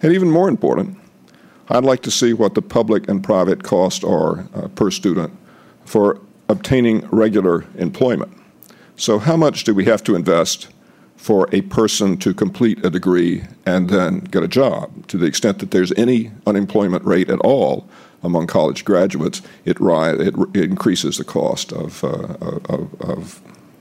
[0.02, 0.98] And even more important,
[1.70, 5.32] I'd like to see what the public and private costs are uh, per student
[5.84, 8.32] for obtaining regular employment.
[8.96, 10.68] So, how much do we have to invest
[11.18, 15.06] for a person to complete a degree and then get a job?
[15.08, 17.86] To the extent that there's any unemployment rate at all
[18.22, 22.36] among college graduates, it, it, it increases the cost of, uh,
[22.68, 23.40] of, of,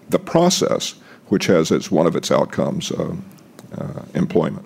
[0.09, 0.95] the process,
[1.27, 3.13] which has as one of its outcomes uh,
[3.77, 4.65] uh, employment.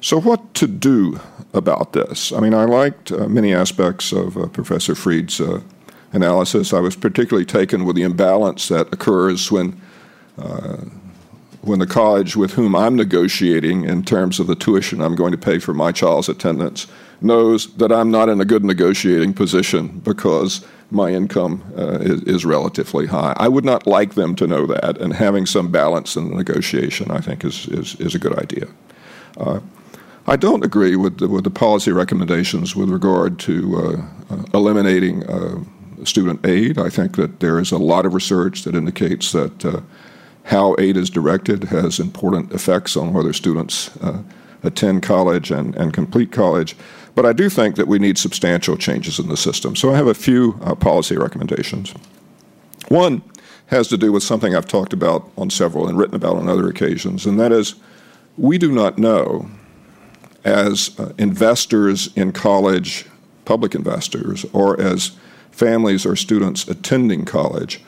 [0.00, 1.20] So, what to do
[1.52, 2.32] about this?
[2.32, 5.60] I mean, I liked uh, many aspects of uh, Professor Fried's uh,
[6.14, 6.72] analysis.
[6.72, 9.80] I was particularly taken with the imbalance that occurs when
[10.38, 10.78] uh,
[11.64, 15.38] when the college with whom I'm negotiating in terms of the tuition I'm going to
[15.38, 16.86] pay for my child's attendance
[17.22, 22.44] knows that I'm not in a good negotiating position because my income uh, is, is,
[22.44, 23.32] relatively high.
[23.38, 27.10] I would not like them to know that, and having some balance in the negotiation,
[27.10, 28.66] I think, is, is, is a good idea.
[29.38, 29.60] Uh,
[30.26, 35.24] I don't agree with the, with the policy recommendations with regard to uh, uh eliminating
[35.24, 35.56] uh,
[36.06, 36.78] student aid.
[36.78, 39.80] I think that there is a lot of research that indicates that uh,
[40.44, 44.22] how aid is directed has important effects on whether students uh,
[44.62, 46.76] attend college and, and complete college.
[47.14, 49.76] But I do think that we need substantial changes in the system.
[49.76, 51.94] So I have a few uh, policy recommendations.
[52.88, 53.22] One
[53.66, 56.68] has to do with something I've talked about on several and written about on other
[56.68, 57.76] occasions, and that is
[58.36, 59.48] we do not know,
[60.44, 63.06] as uh, investors in college,
[63.44, 65.12] public investors, or as
[65.54, 67.80] families or students attending college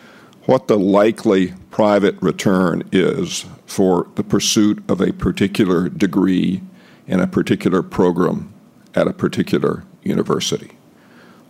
[0.45, 6.62] what the likely private return is for the pursuit of a particular degree
[7.09, 8.55] in a particular program
[8.95, 10.71] at a particular university.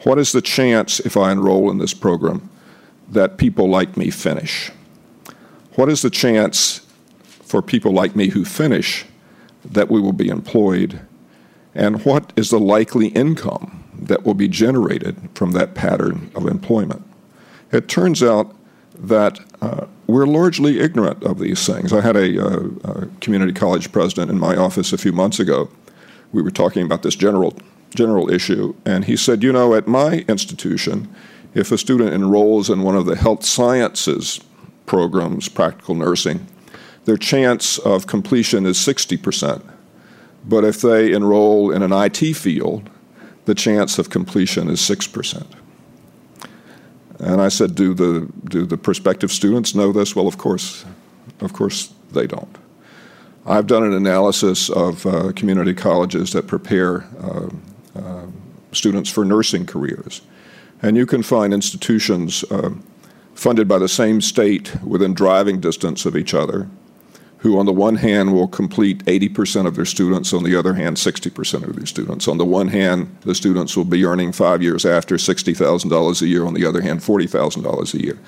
[0.05, 2.49] What is the chance, if I enroll in this program,
[3.11, 4.71] that people like me finish?
[5.75, 6.81] What is the chance
[7.25, 9.05] for people like me who finish
[9.63, 11.01] that we will be employed?
[11.75, 17.03] And what is the likely income that will be generated from that pattern of employment.
[17.73, 18.55] It turns out
[18.99, 21.93] that uh, we're largely ignorant of these things.
[21.93, 25.69] I had a, uh, a, community college president in my office a few months ago.
[26.33, 27.57] We were talking about this general
[27.95, 31.09] general issue, and he said, "You know, at my institution,
[31.55, 34.41] if a student enrolls in one of the health sciences
[34.87, 36.47] programs, practical nursing,
[37.05, 39.65] their chance of completion is 60 percent.
[40.45, 42.89] But if they enroll in an IT field,
[43.47, 45.47] the chance of completion is 6%.
[47.19, 50.15] And I said, do the, do the prospective students know this?
[50.15, 50.85] Well, of course,
[51.41, 52.57] Of course, they don't.
[53.45, 57.49] I've done an analysis of uh, community colleges that prepare uh,
[57.95, 58.27] uh,
[58.73, 60.23] students for nursing careers.
[60.83, 62.71] And you can find institutions uh,
[63.35, 66.69] funded by the same state within driving distance of each other
[67.47, 70.97] who, on the one hand, will complete 80% of their students, on the other hand,
[70.97, 72.27] 60% of their students.
[72.27, 76.45] On the one hand, the students will be earning five years after $60,000 a year,
[76.45, 78.19] on the other hand, $40,000 a year.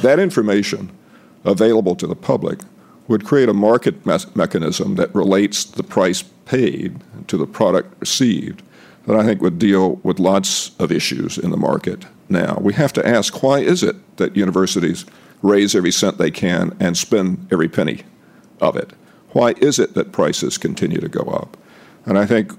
[0.00, 0.90] That information
[1.44, 2.60] available to the public
[3.08, 8.62] would create a market me- mechanism that relates the price paid to the product received
[9.04, 12.56] that I think would deal with lots of issues in the market now.
[12.58, 15.04] We have to ask why is it that universities
[15.42, 18.04] raise every cent they can and spend every penny
[18.62, 18.92] of it.
[19.30, 21.56] Why is it that prices continue to go up?
[22.06, 22.52] And I think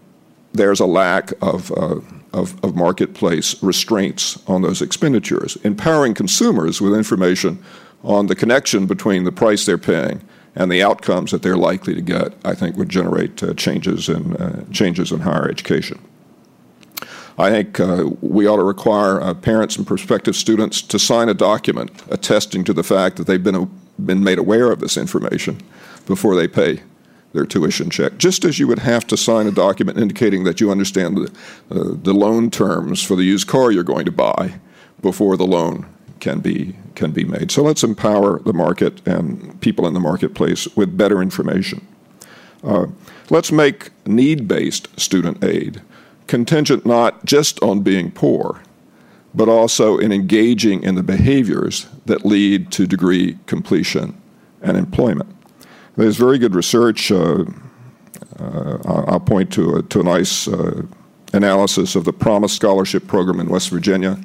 [0.54, 2.00] there's a lack of, uh,
[2.34, 5.56] of, of, marketplace restraints on those expenditures.
[5.58, 7.64] Empowering consumers with information
[8.04, 10.22] on the connection between the price they're paying
[10.56, 14.36] and the outcomes that they're likely to get, I think, would generate uh, changes in
[14.36, 16.00] uh, changes in higher education.
[17.38, 21.34] I think uh, we ought to require uh, parents and prospective students to sign a
[21.34, 23.72] document attesting to the fact that they've been,
[24.06, 25.60] been made aware of this information
[26.06, 26.82] before they pay
[27.34, 30.70] their tuition check, just as you would have to sign a document indicating that you
[30.70, 31.32] understand the,
[31.72, 34.60] uh, the loan terms for the used car you're going to buy
[35.02, 35.86] before the loan
[36.20, 37.52] can be can be made.
[37.52, 41.86] So let's empower the market and people in the marketplace with better information.
[42.64, 42.86] Uh,
[43.32, 45.82] let's make need-based student aid
[46.28, 48.62] contingent not just on being poor,
[49.34, 54.20] but also in engaging in the behaviors that lead to degree completion
[54.62, 55.30] and employment.
[55.96, 57.12] There's very good research.
[57.12, 57.46] Uh,
[58.40, 60.84] uh, I'll point to a, to a nice uh,
[61.34, 64.20] analysis of the Promise Scholarship Program in West Virginia,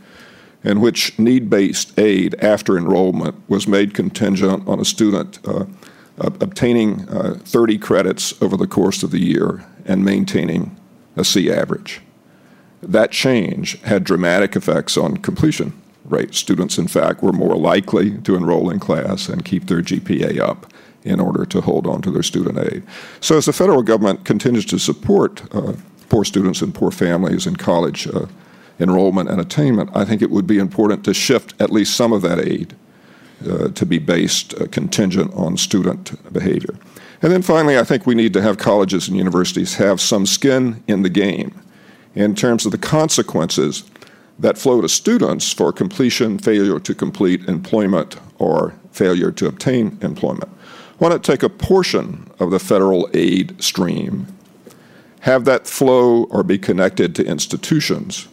[0.65, 5.67] in which need based aid after enrollment was made contingent on a student uh,
[6.19, 10.77] obtaining uh, 30 credits over the course of the year and maintaining
[11.17, 12.01] a C average.
[12.83, 16.35] That change had dramatic effects on completion rate.
[16.35, 20.73] Students, in fact, were more likely to enroll in class and keep their GPA up
[21.05, 22.83] in order to hold on to their student aid.
[23.21, 25.75] So, as the federal government continues to support uh,
[26.09, 28.27] poor students and poor families in college uh,
[28.81, 32.23] enrollment and attainment, I think it would be important to shift at least some of
[32.23, 32.75] that aid
[33.49, 36.75] uh, to be based uh, contingent on student behavior.
[37.23, 40.83] And then finally, I think we need to have colleges and universities have some skin
[40.87, 41.61] in the game
[42.15, 43.85] in terms of the consequences
[44.39, 50.49] that flow to students for completion, failure to complete employment, or failure to obtain employment.
[50.99, 54.27] Why not take a portion of the federal aid stream,
[55.21, 58.27] have that flow or be connected to institutions,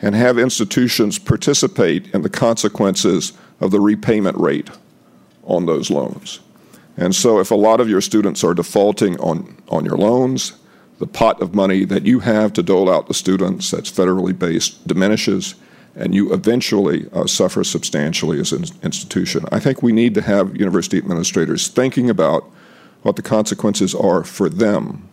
[0.00, 4.70] and have institutions participate in the consequences of the repayment rate
[5.44, 6.40] on those loans?
[6.96, 10.54] And so, if a lot of your students are defaulting on, on your loans,
[10.98, 14.86] the pot of money that you have to dole out to students that's federally based
[14.86, 15.56] diminishes
[15.94, 19.44] and you eventually uh, suffer substantially as an institution.
[19.52, 22.44] I think we need to have university administrators thinking about
[23.02, 25.08] what the consequences are for them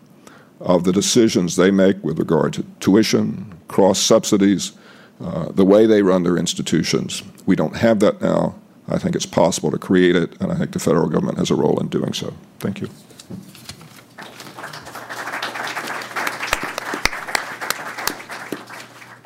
[0.59, 4.73] of the decisions they make with regard to tuition, cross subsidies,
[5.21, 7.23] uh, the way they run their institutions.
[7.45, 8.55] We don't have that now.
[8.87, 11.55] I think it's possible to create it, and I think the federal government has a
[11.55, 12.33] role in doing so.
[12.59, 12.89] Thank you.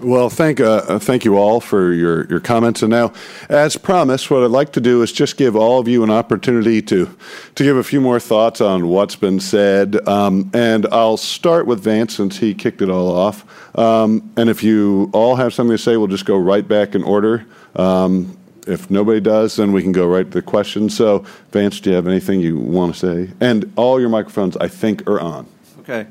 [0.03, 2.81] Well, thank uh, uh, thank you all for your, your comments.
[2.81, 3.13] And now,
[3.47, 6.81] as promised, what I'd like to do is just give all of you an opportunity
[6.81, 7.15] to
[7.55, 10.05] to give a few more thoughts on what's been said.
[10.05, 13.45] Um, and I'll start with Vance since he kicked it all off.
[13.79, 17.03] Um, and if you all have something to say, we'll just go right back in
[17.03, 17.45] order.
[17.77, 18.37] Um,
[18.67, 20.95] if nobody does, then we can go right to the questions.
[20.95, 23.33] So, Vance, do you have anything you want to say?
[23.39, 25.47] And all your microphones, I think, are on.
[25.79, 26.07] Okay.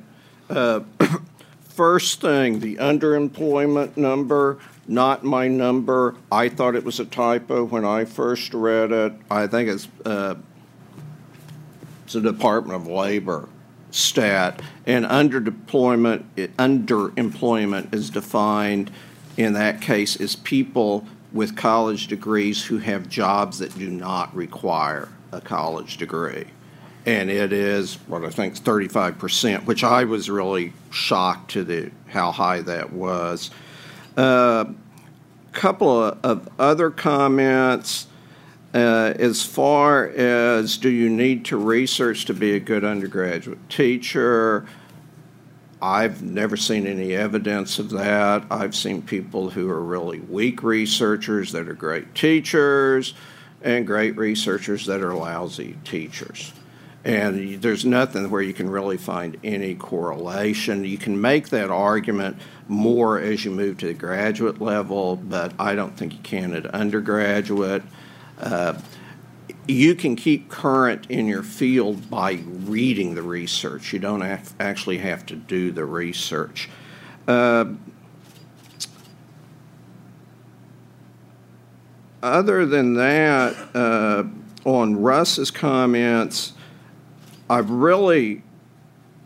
[0.49, 0.81] Uh,
[1.83, 6.15] First thing, the underemployment number, not my number.
[6.31, 9.13] I thought it was a typo when I first read it.
[9.29, 10.37] I think it's, uh,
[12.05, 13.49] it's a Department of Labor
[13.91, 14.63] stat.
[14.87, 18.93] And underdeployment, it, underemployment is defined
[19.37, 25.09] in that case as people with college degrees who have jobs that do not require
[25.33, 26.45] a college degree
[27.05, 31.91] and it is what I think 35 percent, which I was really shocked to the
[32.09, 33.51] how high that was.
[34.17, 34.73] A uh,
[35.53, 38.07] couple of, of, other comments.
[38.75, 44.67] Uh, as far as do you need to research to be a good undergraduate teacher?
[45.83, 48.45] I've never seen any evidence of that.
[48.51, 53.15] I've seen people who are really weak researchers that are great teachers.
[53.65, 56.53] and great researchers that are lousy teachers.
[57.05, 60.85] And there's nothing where you can really find any correlation.
[60.85, 62.37] You can make that argument
[62.69, 66.67] more as you move to the graduate level, but I don't think you can at
[66.67, 67.83] undergraduate.
[68.39, 68.75] Uh,
[69.67, 73.93] you can keep current in your field by reading the research.
[73.93, 76.69] You don't have, actually have to do the research.
[77.27, 77.67] Uh,
[82.23, 84.25] other than that, uh,
[84.65, 86.53] on Russ's comments,
[87.49, 88.43] I really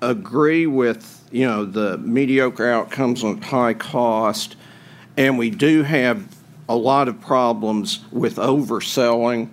[0.00, 4.56] agree with you know the mediocre outcomes on high cost,
[5.16, 6.26] and we do have
[6.68, 9.48] a lot of problems with overselling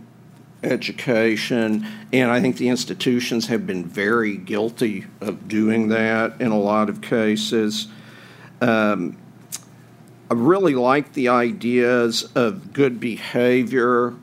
[0.63, 6.59] education, and I think the institutions have been very guilty of doing that in a
[6.59, 7.87] lot of cases.
[8.61, 9.17] Um,
[10.31, 14.15] I really like the ideas of good behavior.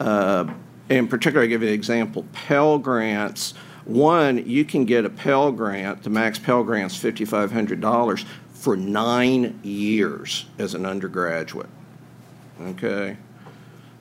[0.00, 0.52] Uh,
[0.90, 3.54] in particular, I give you an example Pell Grants.
[3.84, 10.46] One, you can get a Pell Grant, the max Pell Grant's $5,500 for nine years
[10.58, 11.70] as an undergraduate.
[12.60, 13.16] Okay?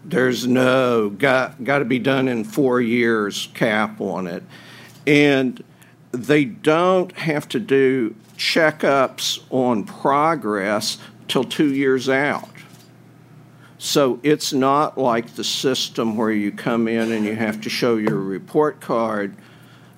[0.04, 4.44] There's no got got to be done in four years cap on it,
[5.06, 5.64] and
[6.12, 12.49] they don't have to do checkups on progress till two years out.
[13.80, 17.96] So it's not like the system where you come in and you have to show
[17.96, 19.36] your report card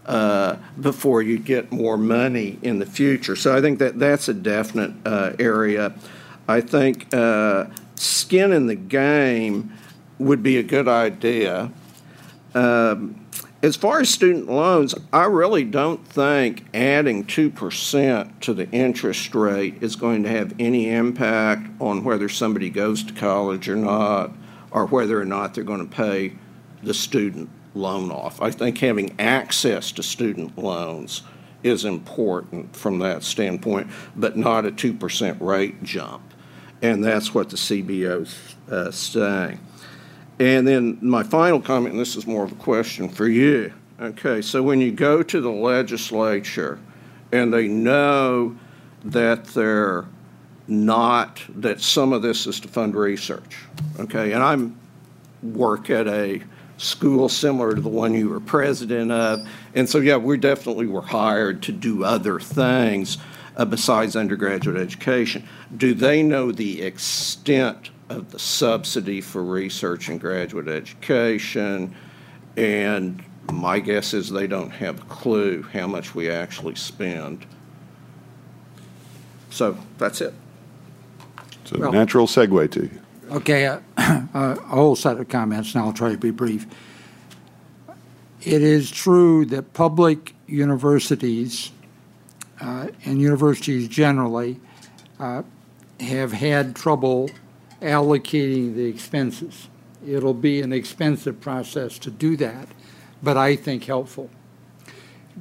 [0.05, 3.35] uh, before you get more money in the future.
[3.35, 5.93] So I think that that's a definite uh, area.
[6.47, 7.65] I think uh,
[7.95, 9.73] skin in the game
[10.19, 11.71] would be a good idea.
[12.53, 13.20] Um,
[13.63, 19.81] as far as student loans, I really don't think adding 2% to the interest rate
[19.81, 24.31] is going to have any impact on whether somebody goes to college or not,
[24.71, 26.33] or whether or not they're going to pay
[26.81, 28.41] the student loan off.
[28.41, 31.21] I think having access to student loans
[31.61, 36.23] is important from that standpoint, but not a 2% rate jump.
[36.81, 39.59] And that's what the CBO is uh, saying.
[40.41, 43.71] And then my final comment, and this is more of a question for you.
[43.99, 46.79] Okay, so when you go to the legislature
[47.31, 48.57] and they know
[49.05, 50.05] that they're
[50.67, 53.65] not, that some of this is to fund research,
[53.99, 54.79] okay, and I'm
[55.43, 56.41] work at a
[56.77, 61.03] school similar to the one you were president of, and so yeah, we definitely were
[61.03, 63.19] hired to do other things
[63.57, 65.47] uh, besides undergraduate education.
[65.77, 71.95] Do they know the extent of the subsidy for research and graduate education.
[72.57, 77.45] And my guess is they don't have a clue how much we actually spend.
[79.49, 80.33] So that's it.
[81.61, 83.01] It's a well, natural segue to you.
[83.31, 83.65] Okay,
[83.97, 86.67] uh, a whole set of comments, and I'll try to be brief.
[88.41, 91.71] It is true that public universities
[92.59, 94.59] uh, and universities generally
[95.19, 95.43] uh,
[95.99, 97.29] have had trouble
[97.81, 99.67] allocating the expenses.
[100.05, 102.67] It'll be an expensive process to do that,
[103.21, 104.29] but I think helpful.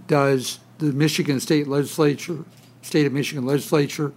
[0.07, 2.45] Does the Michigan State Legislature,
[2.83, 4.13] State of Michigan Legislature,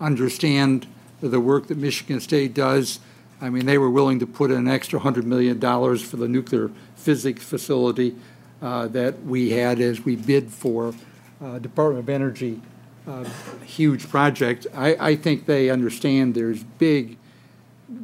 [0.00, 0.86] understand
[1.20, 3.00] the work that Michigan State does?
[3.40, 7.44] I mean, they were willing to put an extra $100 million for the nuclear physics
[7.44, 8.16] facility
[8.60, 10.94] uh, that we had as we bid for
[11.40, 12.60] uh, Department of Energy
[13.08, 13.24] uh,
[13.64, 14.66] huge project.
[14.74, 17.16] I, I, think they understand there's big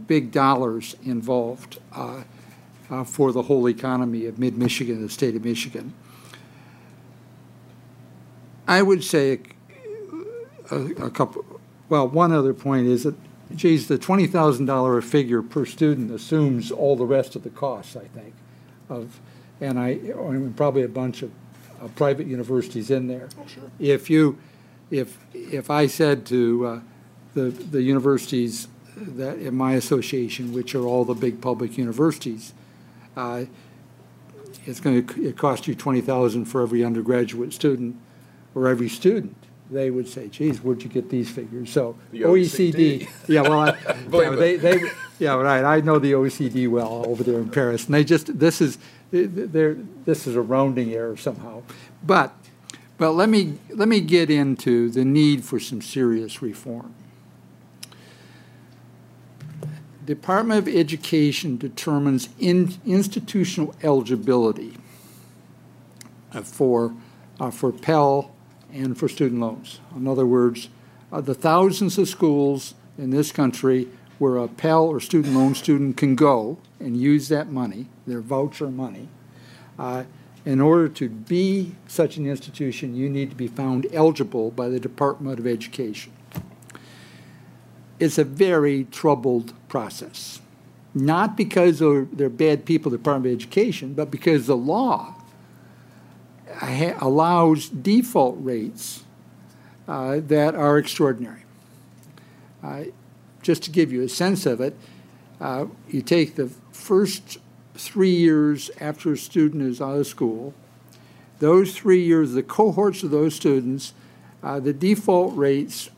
[0.06, 2.22] big dollars involved uh,
[2.90, 5.92] uh, for the whole economy of mid Michigan, the state of Michigan.
[8.66, 9.40] I would say
[10.70, 11.44] a, a, couple,
[11.88, 13.14] well, one other point is that,
[13.54, 18.34] geez, the $20,000 figure per student assumes all the rest of the costs, I think,
[18.88, 19.20] of,
[19.60, 21.30] and I, and probably a bunch of,
[21.80, 23.28] of private universities in there.
[23.38, 23.70] Oh, sure.
[23.78, 24.38] If you,
[24.90, 26.80] if, if I said to uh,
[27.34, 32.54] the, the universities, that in my association, which are all the big public universities,
[33.16, 33.44] uh,
[34.66, 37.96] it's going to it cost you twenty thousand for every undergraduate student
[38.54, 39.36] or every student.
[39.70, 43.60] They would say, "Geez, where'd you get these figures?" So the OECD, OECD yeah, well,
[43.60, 43.68] I,
[44.12, 44.82] yeah, they, they,
[45.18, 45.64] yeah, right.
[45.64, 48.78] I know the OECD well over there in Paris, and they just this is
[49.10, 51.62] they're, this is a rounding error somehow,
[52.02, 52.34] but
[52.98, 56.94] but let me let me get into the need for some serious reform.
[60.04, 64.76] Department of Education determines in, institutional eligibility
[66.32, 66.94] uh, for,
[67.40, 68.30] uh, for Pell
[68.72, 69.80] and for student loans.
[69.96, 70.68] In other words,
[71.12, 73.88] uh, the thousands of schools in this country
[74.18, 78.70] where a Pell or student loan student can go and use that money, their voucher
[78.70, 79.08] money.
[79.78, 80.04] Uh,
[80.44, 84.78] in order to be such an institution, you need to be found eligible by the
[84.78, 86.12] Department of Education.
[87.98, 90.40] It's a very troubled process.
[90.94, 95.14] Not because they're, they're bad people, the Department of Education, but because the law
[97.00, 99.02] allows default rates
[99.88, 101.42] uh, that are extraordinary.
[102.62, 102.84] Uh,
[103.42, 104.76] just to give you a sense of it,
[105.40, 107.38] uh, you take the first
[107.74, 110.54] three years after a student is out of school,
[111.40, 113.92] those three years, the cohorts of those students,
[114.42, 115.90] uh, the default rates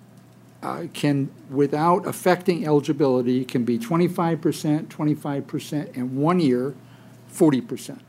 [0.63, 6.75] uh, can, without affecting eligibility, can be 25%, 25%, and one year,
[7.33, 8.01] 40%.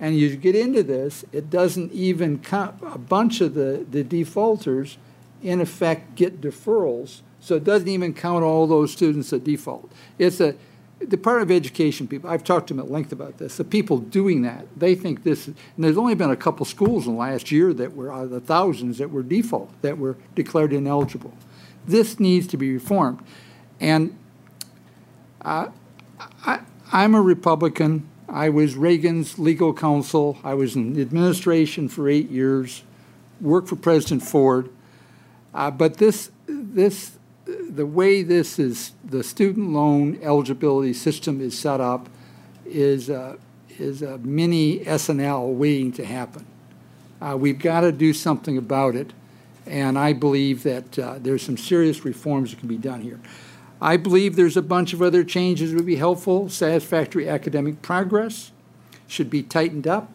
[0.00, 4.98] And you get into this, it doesn't even count, a bunch of the, the defaulters,
[5.42, 7.20] in effect, get deferrals.
[7.40, 9.90] So it doesn't even count all those students that default.
[10.18, 10.54] It's a,
[11.08, 13.56] Department of Education people, I've talked to them at length about this.
[13.56, 17.14] The people doing that, they think this, and there's only been a couple schools in
[17.14, 20.72] the last year that were out of the thousands that were default, that were declared
[20.72, 21.32] ineligible.
[21.86, 23.20] This needs to be reformed.
[23.80, 24.16] And
[25.42, 25.68] uh,
[26.44, 26.60] I,
[26.92, 28.08] I'm a Republican.
[28.28, 30.38] I was Reagan's legal counsel.
[30.44, 32.82] I was in the administration for eight years,
[33.40, 34.70] worked for President Ford.
[35.54, 37.12] Uh, but this, this,
[37.46, 42.08] the way this is, the student loan eligibility system is set up
[42.64, 43.36] is, uh,
[43.78, 46.46] is a mini S&L waiting to happen.
[47.20, 49.12] Uh, we've got to do something about it,
[49.66, 53.20] and I believe that uh, there's some serious reforms that can be done here.
[53.80, 56.48] I believe there's a bunch of other changes that would be helpful.
[56.48, 58.52] Satisfactory academic progress
[59.08, 60.10] should be tightened up.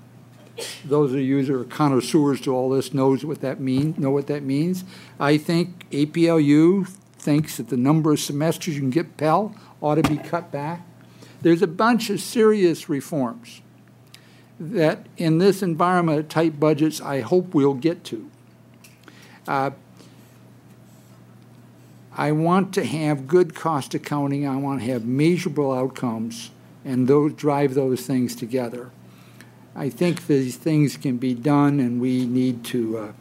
[0.86, 4.28] Those of you that are connoisseurs to all this knows what that mean, know what
[4.28, 4.84] that means.
[5.20, 6.88] I think APLU
[7.18, 10.82] thinks that the number of semesters you can get Pell ought to be cut back.
[11.42, 13.62] There's a bunch of serious reforms
[14.60, 18.32] that in this environment of tight budgets, I hope we'll get to.
[19.48, 19.72] Uh,
[22.16, 24.48] I want to have good cost accounting.
[24.48, 26.52] I want to have measurable outcomes
[26.84, 28.90] and those drive those things together.
[29.76, 32.98] I think these things can be done, and we need to.
[32.98, 33.12] Uh,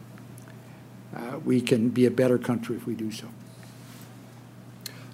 [1.15, 3.27] uh, we can be a better country if we do so.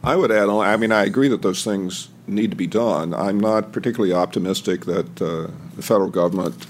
[0.03, 0.49] I would add.
[0.49, 3.13] I mean, I agree that those things need to be done.
[3.13, 6.65] I'm not particularly optimistic that uh, the federal government,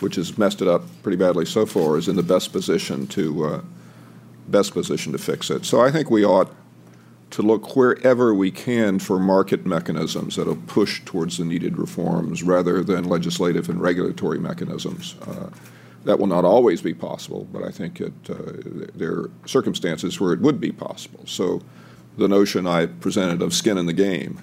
[0.00, 3.44] which has messed it up pretty badly so far, is in the best position to
[3.44, 3.60] uh,
[4.48, 5.64] best position to fix it.
[5.64, 6.52] So I think we ought
[7.30, 12.84] to look wherever we can for market mechanisms that'll push towards the needed reforms rather
[12.84, 15.16] than legislative and regulatory mechanisms.
[15.26, 15.50] Uh,
[16.04, 18.34] that will not always be possible, but I think it, uh,
[18.94, 21.24] there are circumstances where it would be possible.
[21.26, 21.62] So
[22.16, 24.40] the notion I presented of skin in the game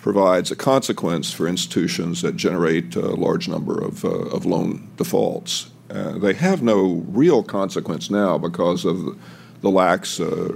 [0.00, 5.70] provides a consequence for institutions that generate a large number of, uh, of loan defaults.
[5.90, 9.18] Uh, they have no real consequence now because of
[9.60, 10.48] the lax uh,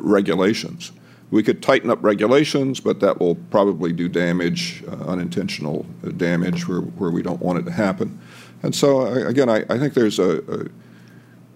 [0.00, 0.92] regulations.
[1.30, 5.84] We could tighten up regulations, but that will probably do damage, uh, unintentional
[6.16, 8.20] damage, where, where we don't want it to happen.
[8.62, 10.58] And so, again, I, I think there's a, a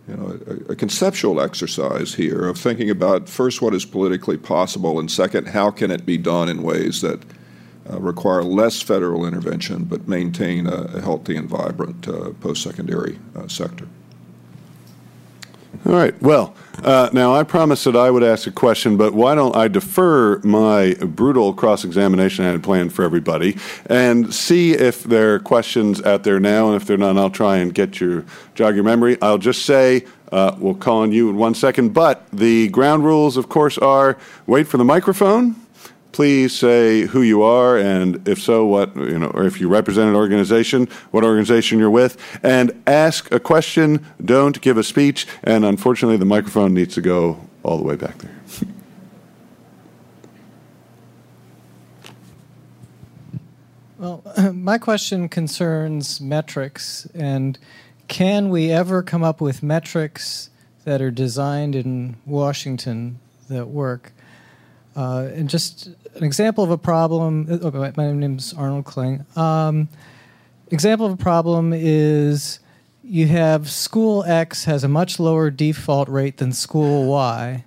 [0.08, 4.98] you know, a, a, conceptual exercise here of thinking about first what is politically possible,
[4.98, 7.20] and second, how can it be done in ways that
[7.90, 13.18] uh, require less federal intervention but maintain a, a healthy and vibrant uh, post secondary
[13.36, 13.86] uh, sector.
[15.86, 16.20] All right.
[16.20, 19.68] Well, uh, now I promised that I would ask a question, but why don't I
[19.68, 25.38] defer my brutal cross examination I had planned for everybody and see if there are
[25.38, 26.66] questions out there now?
[26.68, 28.24] And if there are none, I'll try and get your
[28.54, 29.18] jog your memory.
[29.22, 33.36] I'll just say uh, we'll call on you in one second, but the ground rules,
[33.36, 35.54] of course, are wait for the microphone
[36.18, 40.08] please say who you are and if so what you know or if you represent
[40.08, 44.04] an organization what organization you're with and ask a question.
[44.24, 45.28] Don't give a speech.
[45.44, 48.34] And unfortunately the microphone needs to go all the way back there.
[53.96, 57.60] Well my question concerns metrics and
[58.08, 60.50] can we ever come up with metrics
[60.84, 64.12] that are designed in washington that work
[64.98, 65.86] uh, and just
[66.16, 67.46] an example of a problem.
[67.62, 69.24] Oh, my name is Arnold Kling.
[69.36, 69.88] Um,
[70.72, 72.58] example of a problem is
[73.04, 77.64] you have school X has a much lower default rate than school Y,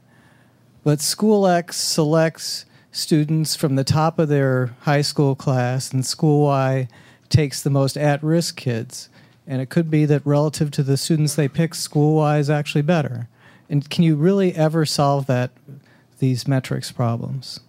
[0.84, 6.44] but school X selects students from the top of their high school class, and school
[6.48, 6.90] Y
[7.30, 9.08] takes the most at risk kids.
[9.48, 12.82] And it could be that relative to the students they pick, school Y is actually
[12.82, 13.30] better.
[13.70, 15.52] And can you really ever solve that
[16.22, 17.60] these metrics problems?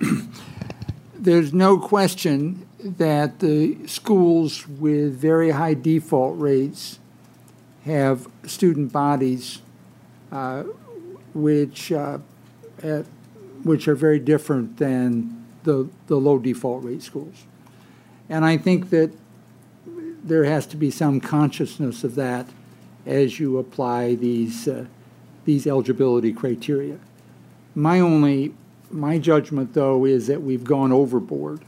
[1.14, 6.98] There's no question that the schools with very high default rates
[7.84, 9.60] have student bodies
[10.32, 10.64] uh,
[11.34, 12.18] which uh,
[12.82, 13.04] at,
[13.64, 17.44] which are very different than the the low default rate schools,
[18.28, 19.10] and I think that
[20.24, 22.46] there has to be some consciousness of that
[23.08, 24.84] as you apply these uh,
[25.44, 26.98] these eligibility criteria.
[27.74, 28.54] My only
[28.90, 31.64] my judgment, though, is that we've gone overboard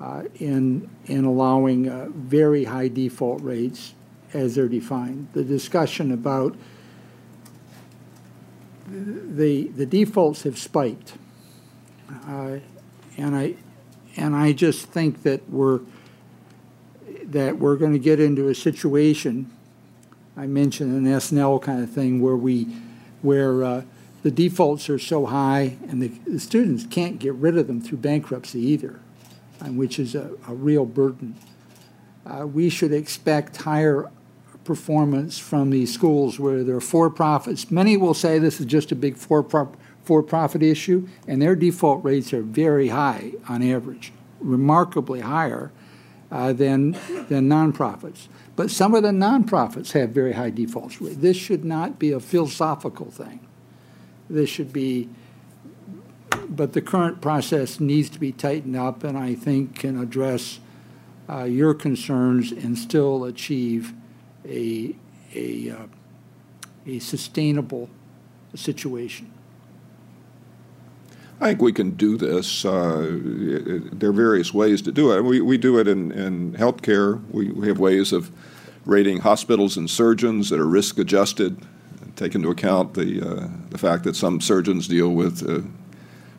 [0.00, 3.94] uh, in in allowing uh, very high default rates
[4.32, 5.28] as they're defined.
[5.34, 6.56] The discussion about
[8.88, 11.14] the the defaults have spiked,
[12.28, 12.58] uh,
[13.16, 13.56] and I
[14.16, 15.80] and I just think that we're
[17.24, 19.51] that we're going to get into a situation.
[20.36, 22.68] I mentioned an S&L kind of thing where we
[23.20, 23.82] where uh,
[24.22, 27.98] the defaults are so high and the, the, students can't get rid of them through
[27.98, 28.98] bankruptcy either,
[29.66, 31.36] which is a, a real burden.
[32.26, 34.10] Uh, we should expect higher
[34.64, 37.70] performance from these schools where they're for profits.
[37.70, 39.42] Many will say this is just a big for
[40.04, 45.70] for profit issue, and their default rates are very high on average, remarkably higher
[46.30, 46.92] uh, than
[47.28, 48.26] than nonprofits.
[48.54, 50.98] But some of the nonprofits have very high defaults.
[51.00, 53.40] This should not be a philosophical thing.
[54.28, 55.08] This should be,
[56.48, 60.60] but the current process needs to be tightened up, and I think can address
[61.28, 63.94] uh, your concerns and still achieve
[64.44, 64.94] a,
[65.34, 65.86] a, uh,
[66.86, 67.88] a sustainable
[68.54, 69.31] situation?
[71.42, 72.64] I think we can do this.
[72.64, 73.18] Uh,
[73.92, 75.22] there are various ways to do it.
[75.22, 77.20] We, we do it in, in healthcare.
[77.32, 78.30] We, we have ways of
[78.84, 81.60] rating hospitals and surgeons that are risk adjusted,
[82.14, 85.66] take into account the, uh, the fact that some surgeons deal with uh,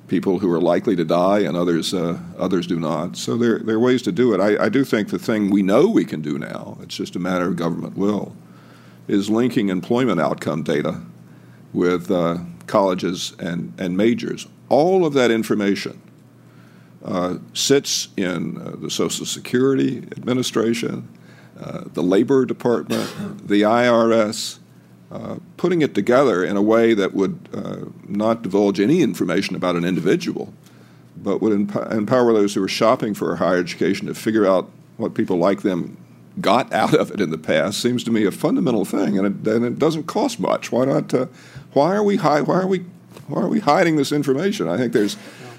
[0.07, 3.17] people who are likely to die and others, uh, others do not.
[3.17, 4.39] So there, there are ways to do it.
[4.39, 7.19] I, I do think the thing we know we can do now, it's just a
[7.19, 8.33] matter of government will,
[9.09, 11.01] is linking employment outcome data
[11.73, 12.37] with uh,
[12.67, 14.47] colleges and, and majors.
[14.69, 16.01] All of that information
[17.03, 21.07] uh, sits in uh, the Social Security Administration,
[21.59, 23.07] uh, the Labor Department,
[23.47, 24.59] the IRS,
[25.11, 29.75] uh, putting it together in a way that would uh, not divulge any information about
[29.75, 30.53] an individual,
[31.17, 35.13] but would emp- empower those who are shopping for higher education to figure out what
[35.13, 35.97] people like them
[36.41, 39.53] got out of it in the past seems to me a fundamental thing, and it,
[39.53, 40.71] and it doesn't cost much.
[40.71, 41.13] Why not?
[41.13, 41.27] Uh,
[41.73, 42.85] why are we hi- Why are we?
[43.27, 44.67] Why are we hiding this information?
[44.67, 45.17] I think there's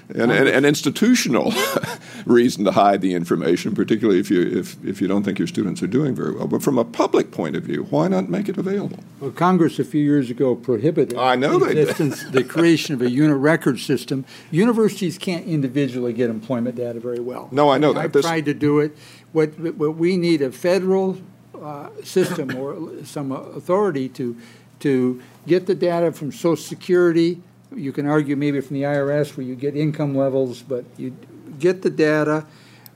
[0.09, 1.51] an, an, an institutional
[2.25, 5.81] reason to hide the information, particularly if you if, if you don't think your students
[5.81, 6.47] are doing very well.
[6.47, 8.99] But from a public point of view, why not make it available?
[9.19, 13.09] Well, Congress a few years ago prohibited I know the, existence, the creation of a
[13.09, 14.25] unit record system.
[14.51, 17.49] Universities can't individually get employment data very well.
[17.51, 17.99] No, I know that.
[17.99, 18.95] I've this, tried to do it.
[19.31, 21.17] What what we need a federal
[21.59, 24.37] uh, system or some authority to
[24.79, 27.41] to get the data from Social Security
[27.75, 31.15] you can argue maybe from the IRS where you get income levels, but you
[31.59, 32.45] get the data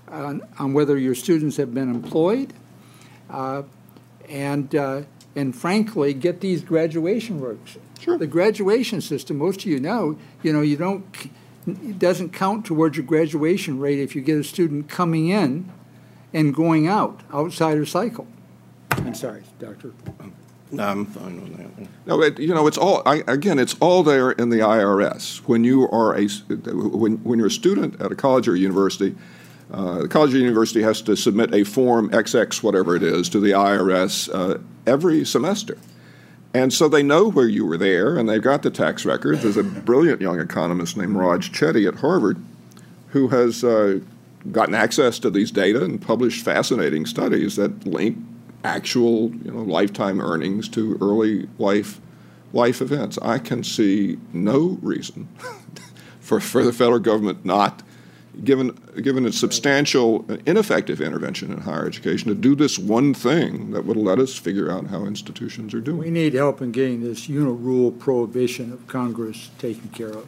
[0.08, 2.54] on, on whether your students have been employed,
[3.30, 3.64] uh,
[4.28, 5.02] and uh,
[5.36, 7.78] and frankly, get these graduation works.
[8.00, 8.18] Sure.
[8.18, 11.06] The graduation system, most of you know, you know, you don't,
[11.68, 15.72] it doesn't count towards your graduation rate if you get a student coming in
[16.34, 18.28] and going out outside her cycle.
[18.92, 19.94] I'm sorry, Doctor.
[20.72, 21.88] No, I'm fine with that.
[22.06, 23.58] No, it, you know, it's all I, again.
[23.58, 25.38] It's all there in the IRS.
[25.48, 29.16] When you are a when when you're a student at a college or a university,
[29.72, 33.40] uh, the college or university has to submit a form XX whatever it is to
[33.40, 35.78] the IRS uh, every semester,
[36.54, 39.42] and so they know where you were there, and they've got the tax records.
[39.42, 42.38] There's a brilliant young economist named Raj Chetty at Harvard,
[43.08, 44.02] who has uh,
[44.52, 48.18] gotten access to these data and published fascinating studies that link
[48.64, 52.00] actual you know, lifetime earnings to early life
[52.52, 53.18] life events.
[53.22, 55.28] I can see no reason
[56.20, 57.84] for, for the federal government not,
[58.44, 58.70] given
[59.02, 63.98] given its substantial ineffective intervention in higher education, to do this one thing that would
[63.98, 66.00] let us figure out how institutions are doing.
[66.00, 70.28] We need help in getting this unit-record prohibition of Congress taken care of.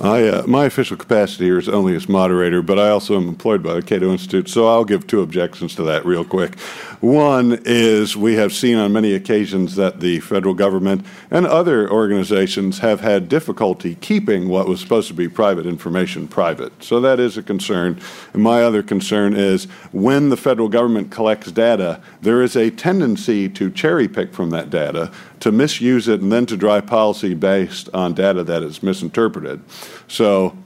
[0.00, 3.64] I, uh, my official capacity here is only as moderator, but I also am employed
[3.64, 6.56] by the Cato Institute, so I'll give two objections to that real quick.
[7.00, 12.78] One is we have seen on many occasions that the federal government and other organizations
[12.78, 16.72] have had difficulty keeping what was supposed to be private information private.
[16.82, 18.00] So that is a concern.
[18.32, 23.48] And my other concern is when the federal government collects data, there is a tendency
[23.48, 25.10] to cherry pick from that data
[25.40, 29.60] to misuse it and then to drive policy based on data that is misinterpreted.
[30.08, 30.56] So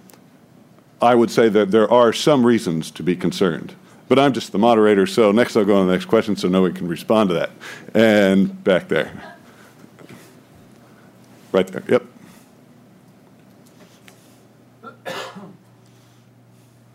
[1.00, 3.74] I would say that there are some reasons to be concerned.
[4.08, 6.62] But I'm just the moderator, so next I'll go on the next question so no
[6.62, 7.50] one can respond to that.
[7.94, 9.36] And back there.
[11.50, 12.02] Right there, yep.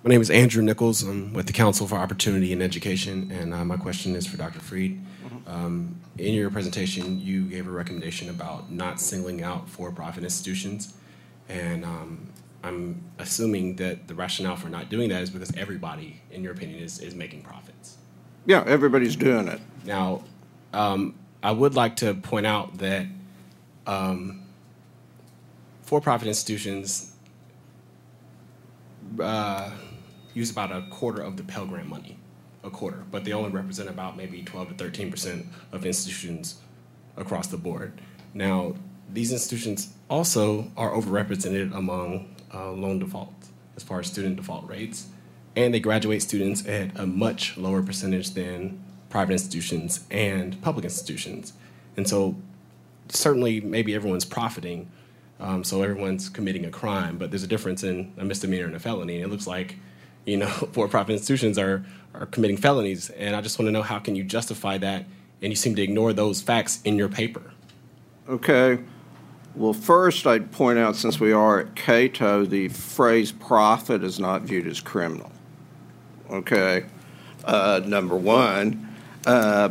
[0.03, 1.03] My name is Andrew Nichols.
[1.03, 4.59] I'm with the Council for Opportunity and Education, and uh, my question is for Dr.
[4.59, 4.97] Fried.
[5.47, 10.93] Um, in your presentation, you gave a recommendation about not singling out for-profit institutions,
[11.47, 12.27] and um,
[12.63, 16.83] I'm assuming that the rationale for not doing that is because everybody, in your opinion,
[16.83, 17.97] is, is making profits.
[18.45, 19.61] Yeah, everybody's doing it.
[19.85, 20.23] Now,
[20.73, 23.05] um, I would like to point out that
[23.85, 24.43] um,
[25.83, 27.13] for-profit institutions
[29.21, 29.71] uh,
[30.33, 32.16] use about a quarter of the Pell Grant money,
[32.68, 36.59] a quarter, but they only represent about maybe 12 to 13 percent of institutions
[37.15, 37.99] across the board.
[38.34, 38.76] Now,
[39.11, 45.07] these institutions also are overrepresented among uh, loan defaults as far as student default rates,
[45.55, 51.53] and they graduate students at a much lower percentage than private institutions and public institutions.
[51.95, 52.36] And so,
[53.09, 54.89] certainly, maybe everyone's profiting,
[55.39, 58.80] um, so everyone's committing a crime, but there's a difference in a misdemeanor and a
[58.80, 59.15] felony.
[59.15, 59.78] And it looks like
[60.28, 63.99] you know, for-profit institutions are are committing felonies, and I just want to know how
[63.99, 65.05] can you justify that?
[65.41, 67.51] And you seem to ignore those facts in your paper.
[68.28, 68.80] Okay.
[69.55, 74.43] Well, first, I'd point out since we are at Cato, the phrase profit is not
[74.43, 75.32] viewed as criminal.
[76.30, 76.86] Okay.
[77.43, 78.95] Uh, number one.
[79.25, 79.69] Uh,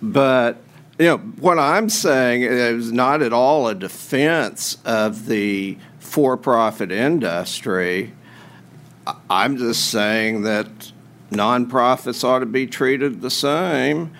[0.00, 0.58] but,
[0.98, 6.90] you know, what I'm saying is not at all a defense of the for profit
[6.90, 8.12] industry.
[9.28, 10.92] I'm just saying that
[11.30, 14.12] nonprofits ought to be treated the same.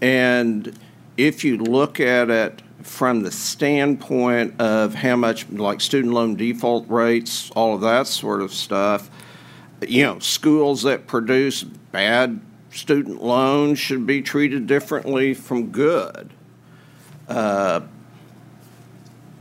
[0.00, 0.78] And
[1.16, 6.88] if you look at it from the standpoint of how much, like student loan default
[6.88, 9.10] rates, all of that sort of stuff,
[9.86, 16.30] you know, schools that produce bad student loans should be treated differently from good.
[17.28, 17.80] Uh,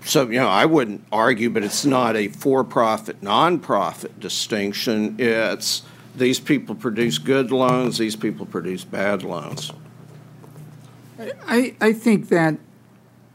[0.06, 5.16] so, you know, I wouldn't argue, but it's not a for profit, non-profit distinction.
[5.18, 5.82] It's
[6.16, 9.74] these people produce good loans, these people produce bad loans.
[11.48, 12.58] I, I think that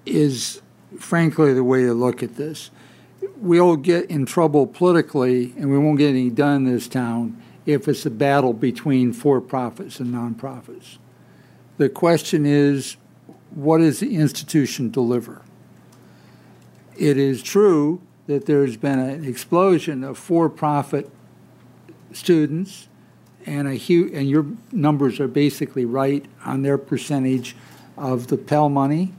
[0.06, 0.62] is
[0.96, 2.70] frankly the way to look at this.
[3.38, 7.88] We'll get in trouble politically and we won't get any done in this town if
[7.88, 10.98] it's a battle between for profits and nonprofits.
[11.78, 12.96] The question is
[13.50, 15.42] what does the institution deliver?
[17.00, 21.10] It is true that there's been an explosion of for-profit
[22.12, 22.88] students,
[23.46, 27.56] and a and your numbers are basically right on their percentage
[27.96, 29.14] of the Pell money,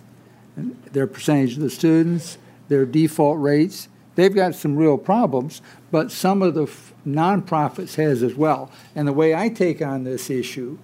[0.92, 3.90] their percentage of the students, their default rates.
[4.14, 8.70] They've got some real problems, but some of the f- nonprofits has as well.
[8.96, 10.78] And the way I take on this issue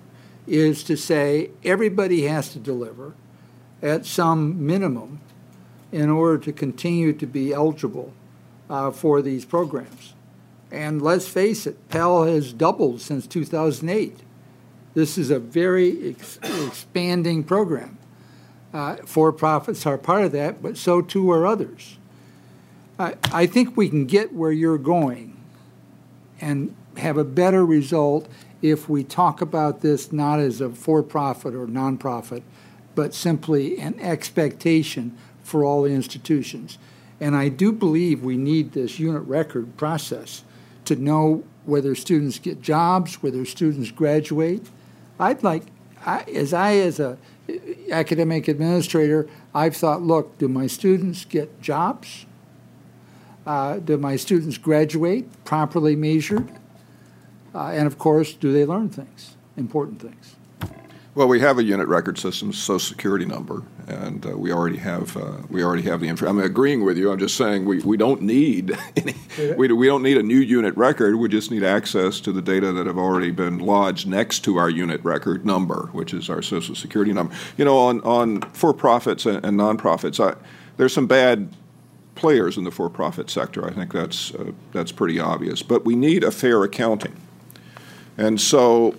[0.48, 3.14] is to say everybody has to deliver
[3.84, 5.20] at some minimum
[5.92, 8.14] in order to continue to be eligible
[8.70, 10.14] uh, for these programs.
[10.72, 14.20] And let's face it, Pell has doubled since 2008.
[14.94, 17.98] This is a very ex- expanding program.
[18.74, 21.98] Uh, for profits are part of that, but so too are others.
[23.00, 25.38] I, I think we can get where you're going
[26.42, 28.28] and have a better result
[28.62, 32.42] if we talk about this not as a for profit or nonprofit,
[32.96, 35.16] but simply an expectation
[35.48, 36.78] for all the institutions.
[37.22, 40.43] And I do believe we need this unit record process
[40.86, 44.70] to know whether students get jobs, whether students graduate.
[45.20, 45.64] I'd like,
[46.06, 47.18] I, as I, as a
[47.89, 52.26] academic administrator, I've thought, look, do my students get jobs?
[53.45, 56.52] Uh, do my students graduate properly measured?
[57.56, 60.37] Uh, and of course, do they learn things, important things?
[61.18, 65.18] Well, we have a unit record system, social security number, and uh, we already have
[65.18, 66.28] uh, we already have the info.
[66.28, 67.11] I'm agreeing with you.
[67.11, 69.15] I'm just saying we, we don't need any,
[69.57, 71.15] we, we don't need a new unit record.
[71.15, 74.70] We just need access to the data that have already been lodged next to our
[74.70, 77.34] unit record number, which is our social security number.
[77.57, 80.38] You know, on on for profits and, and nonprofits, I,
[80.78, 81.49] there's some bad
[82.13, 83.68] players in the for-profit sector.
[83.68, 85.63] I think that's uh, that's pretty obvious.
[85.63, 87.20] But we need a fair accounting,
[88.20, 88.93] and so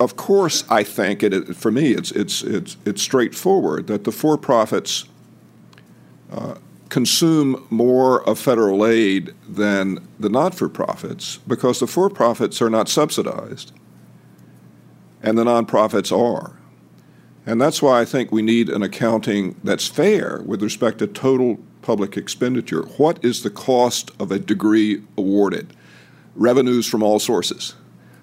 [0.00, 4.38] of course, I think it, for me, it's, it's, it's, it's straightforward that the for
[4.38, 5.06] profits
[6.30, 6.54] uh,
[6.88, 12.70] consume more of federal aid than the not for profits because the for profits are
[12.70, 13.72] not subsidized
[15.22, 16.56] and the nonprofits are.
[17.44, 21.58] And that's why I think we need an accounting that's fair with respect to total
[21.82, 22.82] public expenditure.
[22.98, 25.74] What is the cost of a degree awarded?
[26.36, 27.74] Revenues from all sources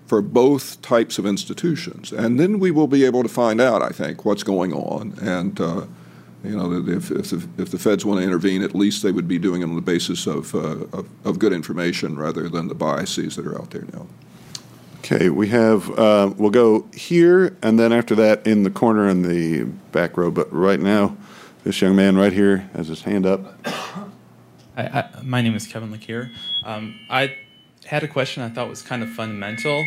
[0.06, 2.12] for both types of institutions.
[2.12, 5.18] And then we will be able to find out, I think, what's going on.
[5.20, 5.86] And, uh,
[6.43, 9.28] you know, if, if, the, if the feds want to intervene, at least they would
[9.28, 12.76] be doing it on the basis of, uh, of, of, good information rather than the
[12.76, 14.06] biases that are out there now.
[14.99, 19.24] Okay, we have, uh, we'll go here and then after that in the corner in
[19.24, 20.30] the back row.
[20.30, 21.18] But right now,
[21.64, 23.41] this young man right here has his hand up.
[24.78, 26.32] I, I, my name is Kevin Lakier.
[26.64, 27.38] Um, I
[27.86, 29.86] had a question I thought was kind of fundamental.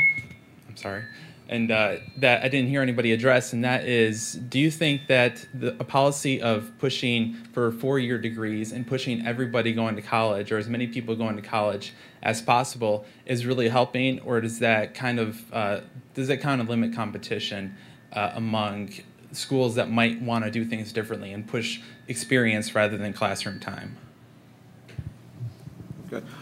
[0.68, 1.05] I'm sorry.
[1.51, 5.46] And uh, that I didn't hear anybody address, and that is do you think that
[5.55, 10.53] the, a policy of pushing for four year degrees and pushing everybody going to college,
[10.53, 14.94] or as many people going to college as possible, is really helping, or does that
[14.94, 15.80] kind of, uh,
[16.12, 17.74] does that kind of limit competition
[18.12, 18.90] uh, among
[19.32, 23.96] schools that might want to do things differently and push experience rather than classroom time?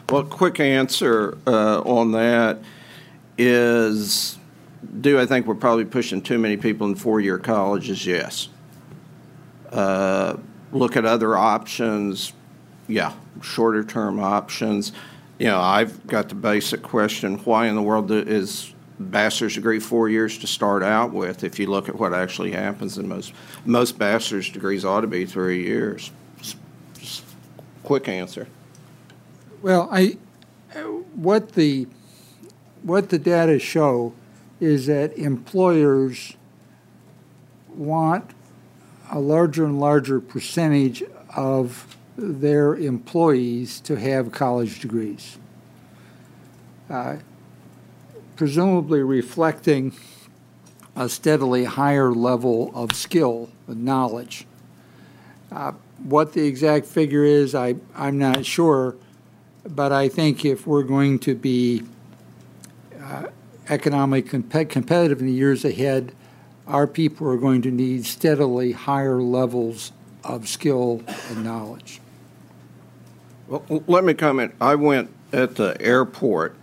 [0.08, 2.58] Well, quick answer uh, on that
[3.36, 4.38] is
[5.00, 8.06] do I think we're probably pushing too many people in four year colleges?
[8.06, 8.48] Yes.
[9.70, 10.36] Uh,
[10.72, 12.32] look at other options.
[12.86, 14.92] Yeah, shorter term options.
[15.38, 20.08] You know, I've got the basic question why in the world is bachelor's degree four
[20.08, 23.34] years to start out with if you look at what actually happens in most
[23.66, 26.10] most bachelor's degrees ought to be three years
[27.82, 28.46] quick answer
[29.66, 30.16] well, I,
[31.16, 31.88] what the,
[32.84, 34.12] what the data show
[34.60, 36.36] is that employers
[37.68, 38.30] want
[39.10, 41.02] a larger and larger percentage
[41.34, 45.36] of their employees to have college degrees.
[46.88, 47.16] Uh,
[48.36, 49.92] presumably reflecting
[50.94, 54.46] a steadily higher level of skill and knowledge.
[55.50, 55.72] Uh,
[56.04, 58.94] what the exact figure is, I, I'm not sure,
[59.68, 61.82] but I think if we're going to be
[63.00, 63.26] uh,
[63.68, 66.12] economically comp- competitive in the years ahead,
[66.66, 69.92] our people are going to need steadily higher levels
[70.24, 72.00] of skill and knowledge.
[73.48, 74.54] Well, let me comment.
[74.60, 76.56] I went at the airport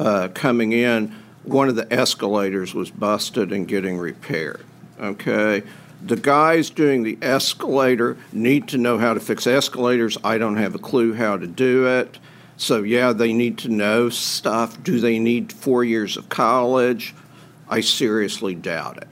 [0.00, 1.14] uh, coming in.
[1.44, 4.64] One of the escalators was busted and getting repaired.
[4.98, 5.62] Okay.
[6.04, 10.18] The guys doing the escalator need to know how to fix escalators.
[10.24, 12.18] I don't have a clue how to do it.
[12.56, 14.82] So, yeah, they need to know stuff.
[14.82, 17.14] Do they need four years of college?
[17.68, 19.08] I seriously doubt it.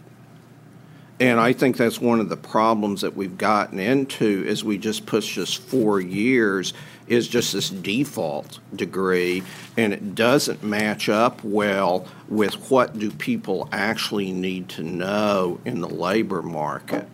[1.20, 5.06] And I think that's one of the problems that we've gotten into is we just
[5.06, 6.72] push this four years
[7.06, 9.42] is just this default degree
[9.76, 15.80] and it doesn't match up well with what do people actually need to know in
[15.80, 17.06] the labor market.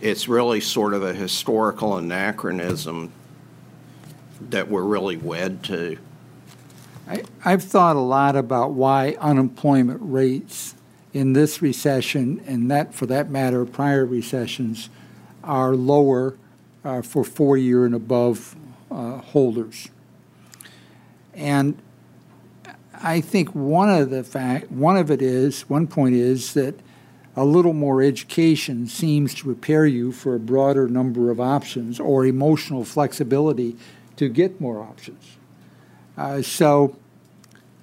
[0.00, 3.12] It's really sort of a historical anachronism
[4.40, 5.98] that we're really wed to.
[7.08, 10.74] I, I've thought a lot about why unemployment rates
[11.12, 14.90] in this recession, and that for that matter, prior recessions,
[15.44, 16.36] are lower
[16.84, 18.56] uh, for four year and above
[18.90, 19.88] uh, holders.
[21.34, 21.80] And
[23.02, 26.74] I think one of the fact, one of it is, one point is that
[27.36, 32.24] a little more education seems to prepare you for a broader number of options or
[32.24, 33.76] emotional flexibility
[34.16, 35.36] to get more options.
[36.16, 36.96] Uh, so,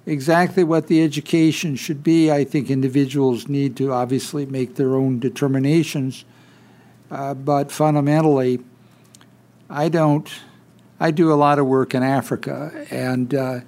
[0.06, 5.18] exactly what the education should be, I think individuals need to obviously make their own
[5.18, 6.24] determinations.
[7.10, 8.60] Uh, but fundamentally,
[9.70, 10.28] I don't.
[11.00, 13.60] I do a lot of work in Africa, and uh,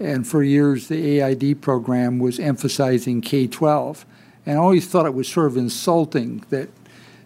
[0.00, 4.06] and for years the AID program was emphasizing K twelve,
[4.46, 6.68] and I always thought it was sort of insulting that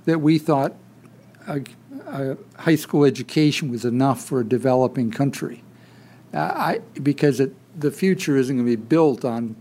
[0.04, 0.74] that we thought
[2.08, 5.62] a high school education was enough for a developing country.
[6.32, 9.56] Uh, I, because it, the future isn't going to be built on,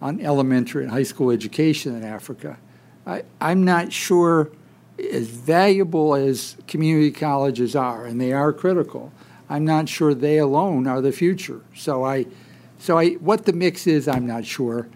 [0.00, 2.58] on elementary and high school education in Africa.
[3.06, 4.50] I, I'm not sure,
[4.98, 9.12] as valuable as community colleges are, and they are critical,
[9.50, 11.62] I'm not sure they alone are the future.
[11.74, 12.26] So I,
[12.78, 14.88] so I, what the mix is, I'm not sure.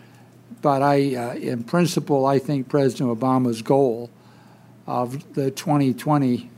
[0.60, 4.10] But I, uh, in principle, I think President Obama's goal
[4.86, 6.52] of the 2020 uh,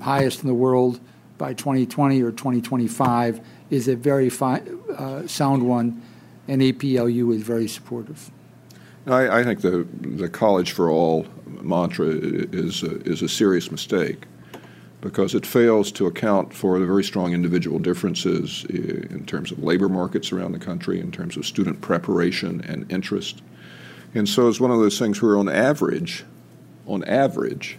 [0.00, 1.00] highest in the world
[1.38, 3.40] by 2020 or 2025
[3.70, 6.02] is a very uh, sound one,
[6.48, 8.30] and APLU is very supportive.
[9.06, 14.26] I, I, think the the college for all mantra is a, is a serious mistake
[15.00, 19.88] because it fails to account for the very strong individual differences in terms of labor
[19.88, 23.40] markets around the country, in terms of student preparation and interest,
[24.14, 26.24] And so it's one of those things where, on average,
[26.86, 27.78] on average,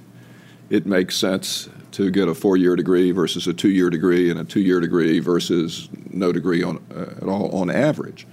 [0.71, 4.79] it makes sense to get a four-year degree versus a two-year degree, and a two-year
[4.79, 8.25] degree versus no degree on, uh, at all on average.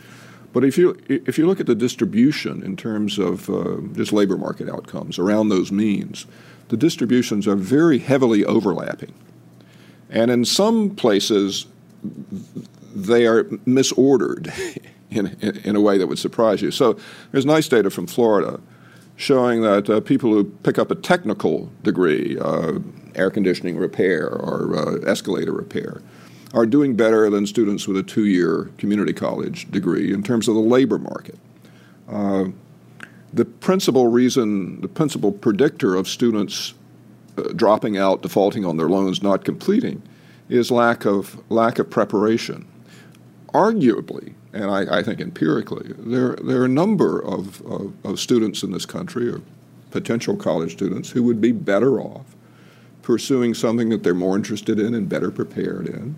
[0.53, 4.39] But if you if you look at the distribution in terms of uh, just labor
[4.39, 6.27] market outcomes around those means,
[6.69, 9.13] the distributions are very heavily overlapping,
[10.09, 11.67] and in some places
[12.95, 14.53] they are misordered
[15.11, 16.71] in, in, in a way that would surprise you.
[16.71, 16.99] So
[17.33, 18.61] there's nice data from Florida
[19.19, 22.79] showing that uh, people who pick up a technical degree, uh,
[23.17, 26.01] air conditioning repair or uh, escalator repair,
[26.55, 30.55] are doing better than students with a two year community college degree in terms of
[30.55, 31.37] the labor market.
[32.09, 32.45] Uh,
[33.33, 36.75] the principal reason, the principal predictor of students
[37.37, 40.01] uh, dropping out, defaulting on their loans, not completing,
[40.49, 42.67] is lack of, lack of preparation.
[43.53, 48.63] Arguably, and I, I think empirically, there, there are a number of, of, of students
[48.63, 49.41] in this country, or
[49.91, 52.37] potential college students, who would be better off
[53.09, 56.15] pursuing something that they're more interested in and better prepared in.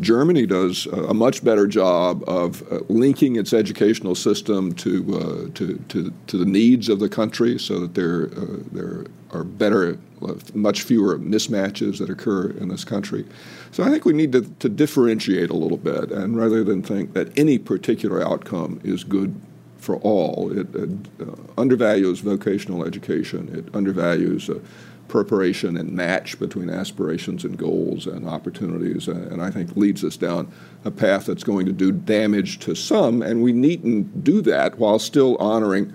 [0.00, 5.76] Germany does a much better job of uh, linking its educational system to, uh, to,
[5.90, 10.32] to, to, the needs of the country so that there, uh, there are better, uh,
[10.54, 13.26] much fewer mismatches that occur in this country.
[13.72, 17.12] So I think we need to, to differentiate a little bit, and rather than think
[17.12, 19.40] that any particular outcome is good
[19.78, 20.90] for all, it, it
[21.20, 24.58] uh, undervalues vocational education, it undervalues uh,
[25.06, 30.52] preparation and match between aspirations and goals and opportunities, and I think leads us down
[30.84, 34.98] a path that's going to do damage to some, and we needn't do that while
[34.98, 35.92] still honoring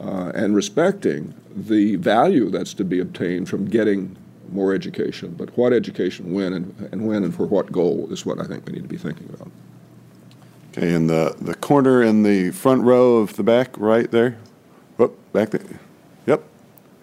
[0.00, 4.16] uh, and respecting the value that's to be obtained from getting
[4.52, 5.34] more education.
[5.36, 8.66] But what education, when, and, and when, and for what goal is what I think
[8.66, 9.50] we need to be thinking about.
[10.70, 14.38] Okay, in the, the corner in the front row of the back, right there.
[14.98, 15.80] Oh, back there.
[16.26, 16.42] Yep,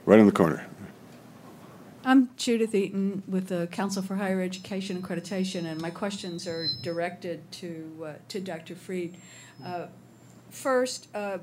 [0.05, 0.65] right in the corner.
[2.05, 7.51] I'm Judith Eaton with the Council for Higher Education Accreditation, and my questions are directed
[7.51, 8.75] to uh, to Dr.
[8.75, 9.17] Fried.
[9.63, 9.87] Uh,
[10.49, 11.37] first, uh,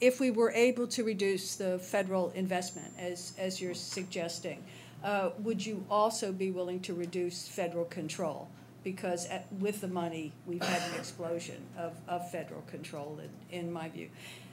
[0.00, 4.62] if we were able to reduce the federal investment, as as you're suggesting,
[5.04, 8.48] uh, would you also be willing to reduce federal control?
[8.84, 13.72] Because at, with the money, we've had an explosion of, of federal control, in, in
[13.72, 14.08] my view.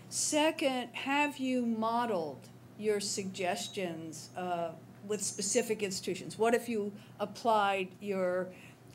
[0.10, 2.48] Second, have you modeled
[2.78, 4.70] your suggestions uh,
[5.08, 6.38] with specific institutions?
[6.38, 8.48] What if you applied your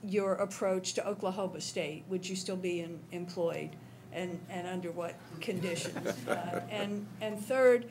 [0.07, 2.05] your approach to Oklahoma State?
[2.09, 3.71] Would you still be in, employed,
[4.13, 6.09] and and under what conditions?
[6.29, 7.87] Uh, and and third,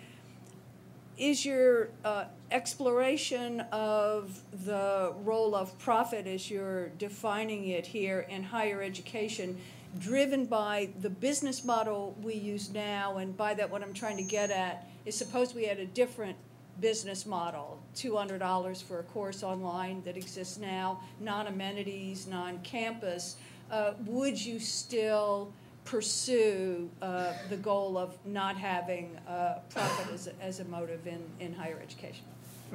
[1.17, 8.43] is your uh, exploration of the role of profit as you're defining it here in
[8.43, 9.59] higher education
[9.99, 14.23] driven by the business model we use now and by that what i'm trying to
[14.23, 16.35] get at is suppose we had a different
[16.79, 23.37] business model $200 for a course online that exists now, non amenities, non campus,
[23.71, 25.51] uh, would you still
[25.85, 31.21] pursue uh, the goal of not having uh, profit as a, as a motive in,
[31.39, 32.25] in higher education?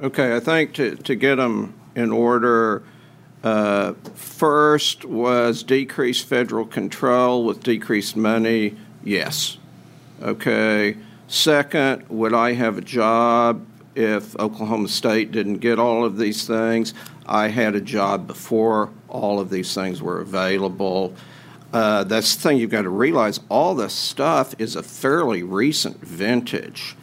[0.01, 2.83] Okay, I think to, to get them in order,
[3.43, 8.77] uh, first was decreased federal control with decreased money.
[9.03, 9.57] Yes.
[10.21, 10.97] Okay.
[11.27, 13.65] Second, would I have a job
[13.95, 16.93] if Oklahoma State didn't get all of these things.
[17.25, 21.13] I had a job before all of these things were available.
[21.71, 25.99] Uh, that's the thing you've got to realize all this stuff is a fairly recent
[26.01, 26.95] vintage.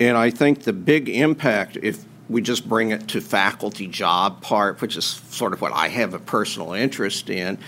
[0.00, 4.80] And I think the big impact, if we just bring it to faculty job part,
[4.80, 7.58] which is sort of what I have a personal interest in,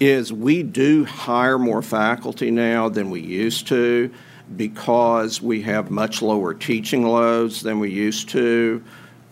[0.00, 4.12] is we do hire more faculty now than we used to
[4.56, 8.82] because we have much lower teaching loads than we used to,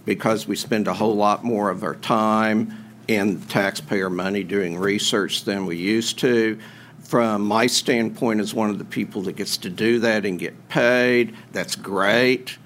[0.04, 5.44] because we spend a whole lot more of our time and taxpayer money doing research
[5.44, 6.58] than we used to.
[7.00, 10.68] From my standpoint, as one of the people that gets to do that and get
[10.68, 12.58] paid, that's great.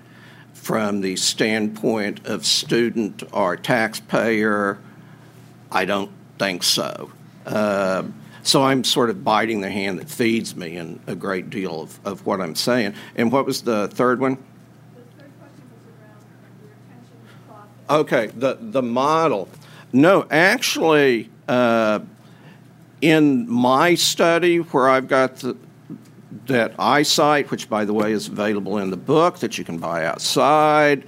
[0.55, 4.79] From the standpoint of student or taxpayer,
[5.73, 7.11] I don't think so.
[7.45, 8.05] Uh,
[8.43, 12.01] so I'm sort of biting the hand that feeds me in a great deal of,
[12.07, 12.95] of what I'm saying.
[13.17, 14.39] And what was the third one?
[17.91, 19.49] Okay, the, the model.
[19.93, 22.01] No, actually, uh,
[23.01, 25.57] in my study, where I've got the,
[26.47, 30.05] that eyesight, which by the way is available in the book that you can buy
[30.05, 31.05] outside,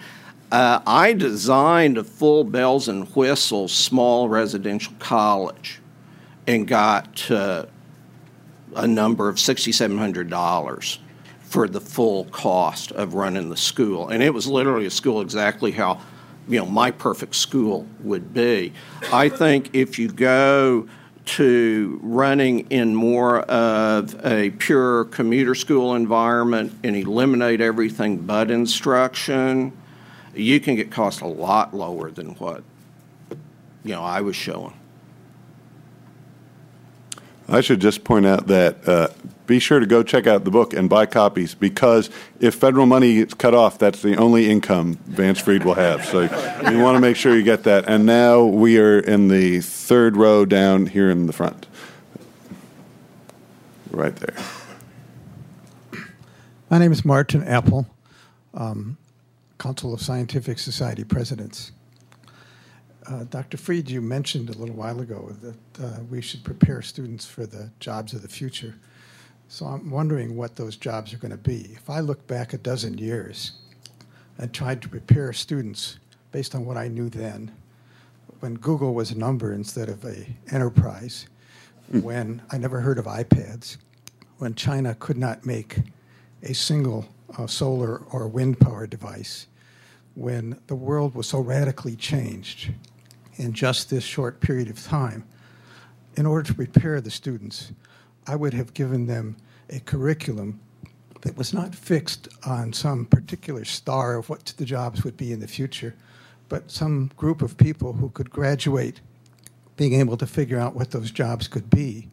[0.52, 5.80] uh, I designed a full bells and whistles small residential college
[6.46, 7.66] and got uh,
[8.74, 10.98] a number of $6,700
[11.40, 14.08] for the full cost of running the school.
[14.08, 16.00] And it was literally a school exactly how,
[16.50, 18.72] you know, my perfect school would be.
[19.12, 20.88] I think if you go
[21.26, 29.72] to running in more of a pure commuter school environment and eliminate everything but instruction,
[30.34, 32.64] you can get costs a lot lower than what,
[33.84, 34.74] you know, I was showing.
[37.48, 39.08] I should just point out that uh,
[39.50, 42.08] be sure to go check out the book and buy copies because
[42.38, 46.04] if federal money is cut off, that's the only income Vance Fried will have.
[46.04, 46.20] So
[46.70, 47.88] you want to make sure you get that.
[47.88, 51.66] And now we are in the third row down here in the front.
[53.90, 54.36] Right there.
[56.70, 57.88] My name is Martin Apple,
[58.54, 58.98] um,
[59.58, 61.72] Council of Scientific Society Presidents.
[63.04, 63.56] Uh, Dr.
[63.56, 67.72] Fried, you mentioned a little while ago that uh, we should prepare students for the
[67.80, 68.76] jobs of the future.
[69.52, 71.72] So I'm wondering what those jobs are going to be.
[71.74, 73.50] If I look back a dozen years
[74.38, 75.98] and tried to prepare students
[76.30, 77.50] based on what I knew then,
[78.38, 81.26] when Google was a number instead of a enterprise,
[81.88, 83.78] when I never heard of iPads,
[84.38, 85.80] when China could not make
[86.44, 89.48] a single uh, solar or wind power device,
[90.14, 92.70] when the world was so radically changed
[93.34, 95.24] in just this short period of time,
[96.14, 97.72] in order to prepare the students,
[98.30, 99.36] I would have given them
[99.70, 100.60] a curriculum
[101.22, 105.40] that was not fixed on some particular star of what the jobs would be in
[105.40, 105.96] the future,
[106.48, 109.00] but some group of people who could graduate
[109.76, 112.08] being able to figure out what those jobs could be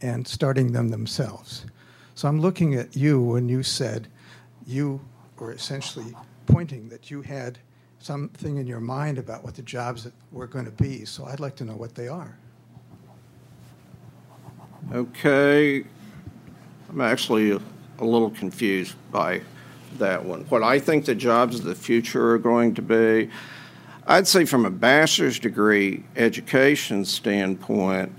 [0.00, 1.66] and starting them themselves.
[2.14, 4.06] So I'm looking at you when you said
[4.68, 5.00] you
[5.36, 6.14] were essentially
[6.46, 7.58] pointing that you had
[7.98, 11.04] something in your mind about what the jobs were going to be.
[11.04, 12.38] So I'd like to know what they are.
[14.92, 15.84] Okay.
[16.88, 17.60] I'm actually a,
[17.98, 19.40] little confused by
[19.98, 20.42] that one.
[20.42, 23.30] What I think the jobs of the future are going to be,
[24.06, 28.12] I'd say from a bachelor's degree education standpoint,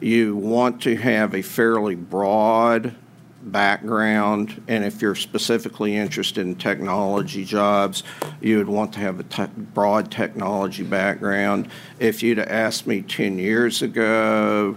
[0.00, 2.94] you want to have a fairly broad
[3.42, 8.02] background, and if you're specifically interested in technology jobs,
[8.40, 11.68] you would want to have a te- broad technology background.
[11.98, 14.76] If you'd asked me 10 years ago,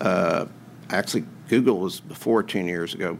[0.00, 0.46] uh,
[0.94, 3.18] actually, Google was before 10 years ago,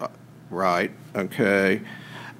[0.00, 0.08] uh,
[0.50, 0.90] right?
[1.14, 1.82] Okay.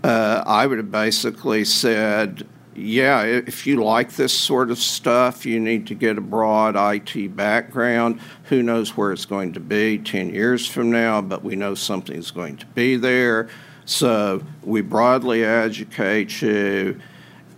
[0.02, 5.60] Uh, I would have basically said, yeah, if you like this sort of stuff, you
[5.60, 8.20] need to get a broad IT background.
[8.44, 12.30] Who knows where it's going to be 10 years from now, but we know something's
[12.30, 13.48] going to be there.
[13.84, 17.00] So we broadly educate you,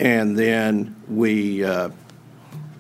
[0.01, 1.91] and then we, uh,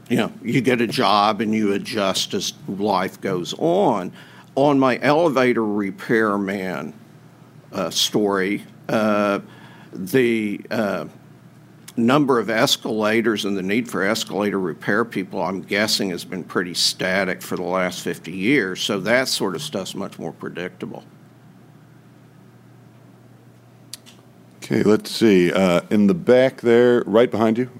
[0.08, 4.12] you know, you get a job and you adjust as life goes on.
[4.54, 6.92] On my elevator repairman
[7.72, 9.40] uh, story, uh,
[9.92, 11.06] the uh,
[11.96, 16.74] number of escalators and the need for escalator repair people, I'm guessing, has been pretty
[16.74, 18.82] static for the last 50 years.
[18.82, 21.04] So that sort of stuff's much more predictable.
[24.56, 25.52] Okay, let's see.
[25.52, 27.70] Uh, in the back there, right behind you.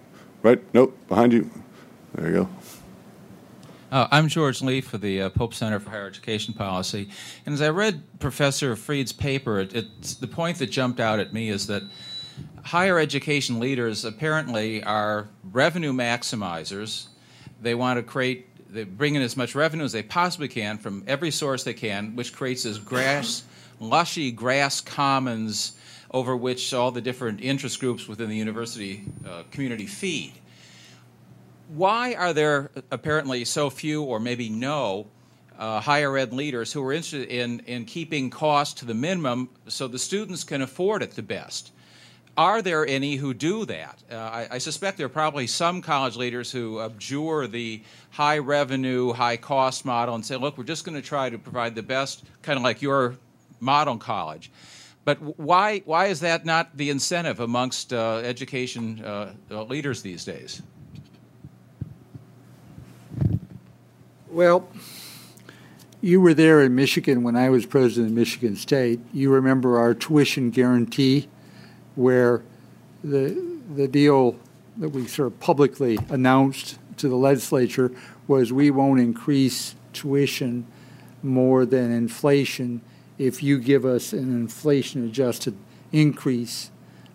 [0.43, 0.62] Right?
[0.74, 1.51] Nope, behind you.
[2.15, 2.49] There you go.
[3.91, 7.09] Uh, I'm George Leef for the uh, Pope Center for Higher Education Policy.
[7.47, 11.33] And as I read Professor Fried's paper, it, it's, the point that jumped out at
[11.33, 11.83] me is that
[12.63, 17.07] higher education leaders apparently are revenue maximizers.
[17.61, 21.05] They want to create, they bring in as much revenue as they possibly can from
[21.07, 23.43] every source they can, which creates this grass,
[23.79, 25.73] lushy grass commons
[26.11, 30.33] over which all the different interest groups within the university uh, community feed.
[31.74, 35.07] Why are there apparently so few, or maybe no,
[35.59, 39.89] uh, higher ed leaders who are interested in, in keeping costs to the minimum so
[39.89, 41.73] the students can afford it the best?
[42.36, 44.03] Are there any who do that?
[44.11, 49.15] Uh, I, I, suspect there are probably some college leaders who abjure the high revenue,
[49.15, 52.24] high cost model and say, look, we're just going to try to provide the best,
[52.43, 53.16] kind of like your
[53.61, 54.51] model college.
[55.07, 60.27] But why, why is that not the incentive amongst uh, education uh, uh, leaders these
[60.27, 60.61] days?
[64.33, 64.67] Well,
[66.01, 68.99] you were there in Michigan when I was president of Michigan State.
[69.13, 71.29] You remember our tuition guarantee,
[71.97, 72.43] where
[73.05, 73.39] the
[73.77, 74.37] the deal
[74.79, 77.93] that we sort of publicly announced to the legislature
[78.27, 80.67] was we won't increase tuition
[81.23, 82.81] more than inflation
[83.19, 85.55] if you give us an inflation adjusted
[85.93, 86.71] increase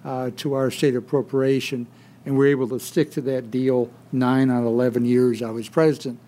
[0.05, 1.87] uh, to our state appropriation.
[2.27, 5.67] And we're able to stick to that deal nine out of 11 years I was
[5.67, 6.19] president.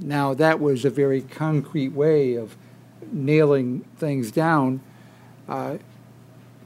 [0.00, 2.56] Now, that was a very concrete way of
[3.12, 4.80] nailing things down.
[5.48, 5.78] Uh,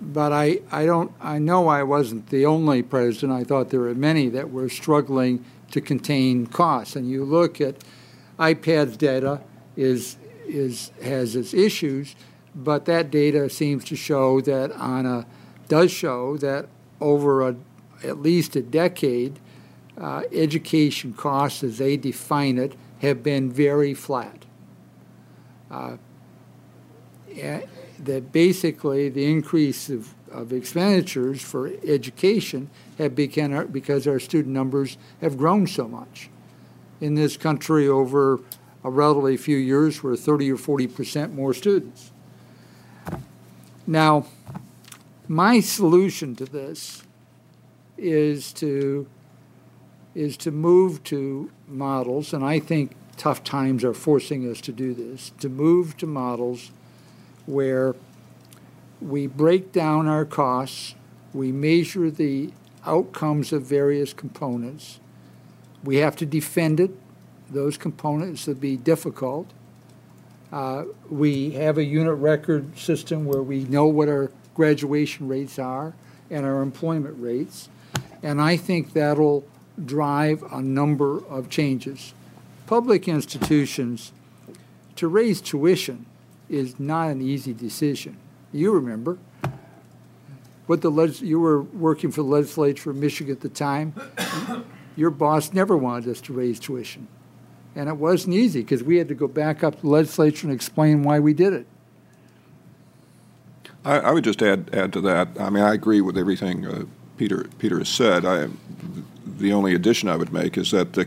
[0.00, 3.32] but I, I don't, I know I wasn't the only president.
[3.32, 6.94] I thought there were many that were struggling to contain costs.
[6.94, 7.76] And you look at
[8.38, 9.40] IPEDS data
[9.76, 10.16] is,
[10.46, 12.14] is, has its issues,
[12.54, 15.26] but that data seems to show that on a,
[15.68, 16.68] does show that
[17.00, 17.56] over a,
[18.02, 19.40] at least a decade,
[19.98, 22.74] uh, education costs as they define it
[23.04, 24.44] have been very flat.
[25.70, 25.96] Uh,
[27.98, 34.96] that basically the increase of, of expenditures for education have become because our student numbers
[35.20, 36.28] have grown so much.
[37.00, 38.40] In this country, over
[38.84, 42.12] a relatively few years, we're 30 or 40 percent more students.
[43.86, 44.26] Now,
[45.26, 47.02] my solution to this
[47.98, 49.06] is to
[50.14, 54.94] is to move to models, and I think tough times are forcing us to do
[54.94, 56.70] this, to move to models
[57.46, 57.94] where
[59.00, 60.94] we break down our costs,
[61.32, 62.52] we measure the
[62.86, 65.00] outcomes of various components.
[65.82, 66.90] We have to defend it.
[67.50, 69.50] Those components will be difficult.
[70.52, 75.94] Uh, we have a unit record system where we know what our graduation rates are
[76.30, 77.68] and our employment rates.
[78.22, 79.44] And I think that'll
[79.82, 82.14] drive a number of changes.
[82.66, 84.12] Public institutions,
[84.96, 86.06] to raise tuition
[86.48, 88.16] is not an easy decision.
[88.52, 89.18] You remember
[90.66, 93.94] what the leg- you were working for the legislature of Michigan at the time.
[94.96, 97.08] Your boss never wanted us to raise tuition,
[97.74, 100.54] and it wasn't easy because we had to go back up to the legislature and
[100.54, 101.66] explain why we did it.
[103.84, 105.28] I, I would just add add to that.
[105.38, 106.84] I mean, I agree with everything uh,
[107.16, 108.24] Peter Peter has said.
[108.24, 108.48] I,
[109.38, 111.06] the only addition I would make is that the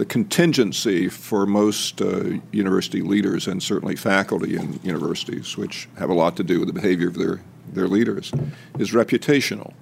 [0.00, 6.14] the contingency for most uh, university leaders and certainly faculty in universities, which have a
[6.14, 8.32] lot to do with the behavior of their, their leaders,
[8.78, 9.74] is reputational.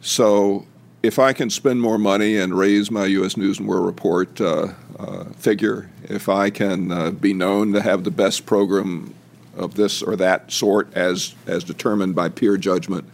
[0.00, 0.66] So
[1.04, 3.36] if I can spend more money and raise my U.S.
[3.36, 8.02] News and World Report uh, uh, figure, if I can uh, be known to have
[8.02, 9.14] the best program
[9.56, 13.08] of this or that sort as, as determined by peer judgment,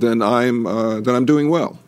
[0.00, 1.78] then I'm, uh, then I'm doing well.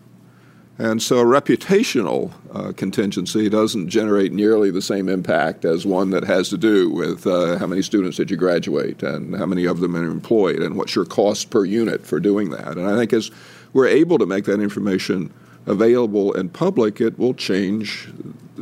[0.79, 6.25] And so a reputational uh, contingency doesn't generate nearly the same impact as one that
[6.25, 9.81] has to do with uh, how many students did you graduate and how many of
[9.81, 12.77] them are employed and what's your cost per unit for doing that.
[12.77, 13.31] And I think as
[13.73, 15.33] we're able to make that information
[15.65, 18.09] available and public, it will change.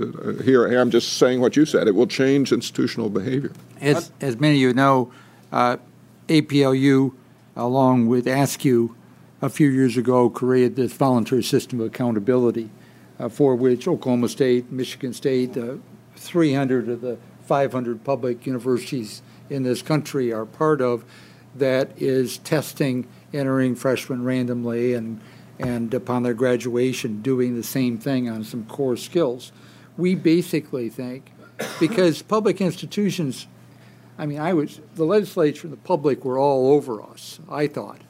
[0.00, 1.88] Uh, here, here, I'm just saying what you said.
[1.88, 3.52] It will change institutional behavior.
[3.80, 5.12] As, as many of you know,
[5.50, 5.78] uh,
[6.28, 7.12] APLU,
[7.56, 8.94] along with ASCU,
[9.42, 12.70] a few years ago created this voluntary system of accountability
[13.18, 15.74] uh, for which Oklahoma State, Michigan State, uh,
[16.16, 21.04] 300 of the 500 public universities in this country are part of
[21.54, 25.20] that is testing entering freshmen randomly and
[25.60, 29.52] and upon their graduation doing the same thing on some core skills.
[29.96, 31.30] We basically think
[31.78, 33.46] because public institutions
[34.18, 38.00] I mean I was the legislature and the public were all over us, I thought.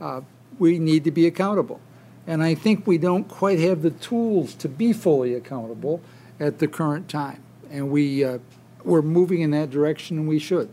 [0.00, 0.22] Uh,
[0.58, 1.80] we need to be accountable.
[2.26, 6.00] And I think we don't quite have the tools to be fully accountable
[6.40, 7.42] at the current time.
[7.70, 8.38] And we, uh,
[8.82, 10.68] we're moving in that direction, and we should.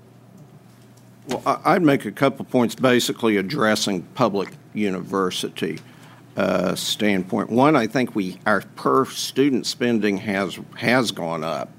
[1.27, 5.79] Well, I'd make a couple points basically addressing public university
[6.35, 7.49] uh, standpoint.
[7.49, 11.69] One, I think we our per student spending has has gone up.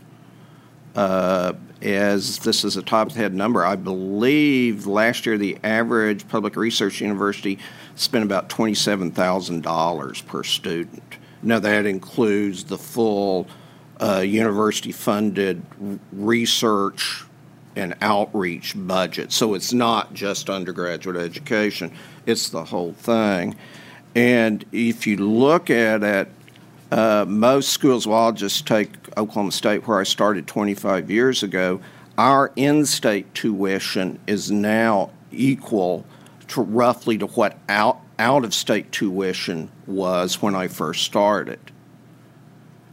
[0.95, 6.57] Uh, as this is a top head number, I believe last year the average public
[6.57, 7.59] research university
[7.95, 11.19] spent about $27,000 per student.
[11.43, 13.49] Now, that includes the full
[14.01, 15.63] uh, university funded
[16.13, 17.25] research
[17.75, 19.33] and outreach budget.
[19.33, 21.93] So it's not just undergraduate education,
[22.27, 23.57] it's the whole thing.
[24.15, 26.29] And if you look at it,
[26.93, 31.81] uh, most schools, well, I'll just take Oklahoma State, where I started 25 years ago,
[32.19, 36.05] our in state tuition is now equal
[36.49, 41.59] to roughly to what out out of state tuition was when I first started.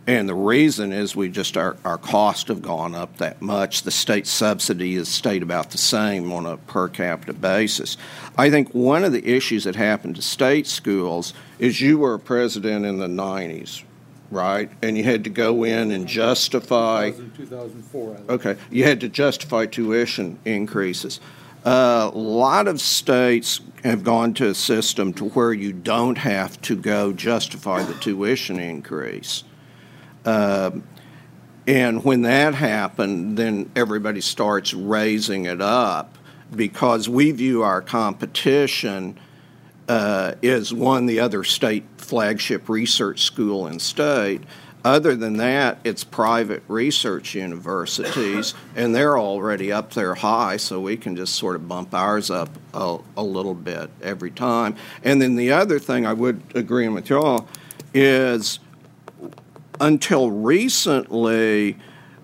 [0.07, 3.83] And the reason is we just our, our costs have gone up that much.
[3.83, 7.97] The state subsidy has stayed about the same on a per capita basis.
[8.37, 12.19] I think one of the issues that happened to state schools is you were a
[12.19, 13.83] president in the 90s,
[14.31, 14.69] right?
[14.81, 17.11] And you had to go in and justify.
[17.11, 18.17] 2004.
[18.29, 21.19] Okay, you had to justify tuition increases.
[21.65, 26.61] Uh, a lot of states have gone to a system to where you don't have
[26.61, 29.43] to go justify the tuition increase.
[30.25, 30.71] Uh,
[31.67, 36.17] and when that happened, then everybody starts raising it up.
[36.55, 39.15] because we view our competition
[39.89, 44.43] uh, is one the other state flagship research school in state.
[44.85, 50.95] Other than that, it's private research universities, and they're already up there high, so we
[50.95, 54.77] can just sort of bump ours up a, a little bit every time.
[55.03, 57.45] And then the other thing I would agree with y'all
[57.93, 58.59] is
[59.81, 61.77] until recently,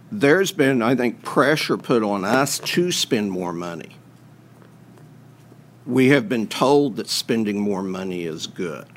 [0.10, 3.98] there's been, I think, pressure put on us to spend more money.
[5.86, 8.88] We have been told that spending more money is good.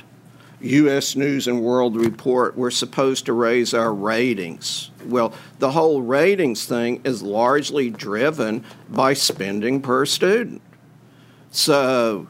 [0.61, 1.15] U.S.
[1.15, 4.91] News and World Report, we're supposed to raise our ratings.
[5.07, 10.61] Well, the whole ratings thing is largely driven by spending per student.
[11.51, 12.27] So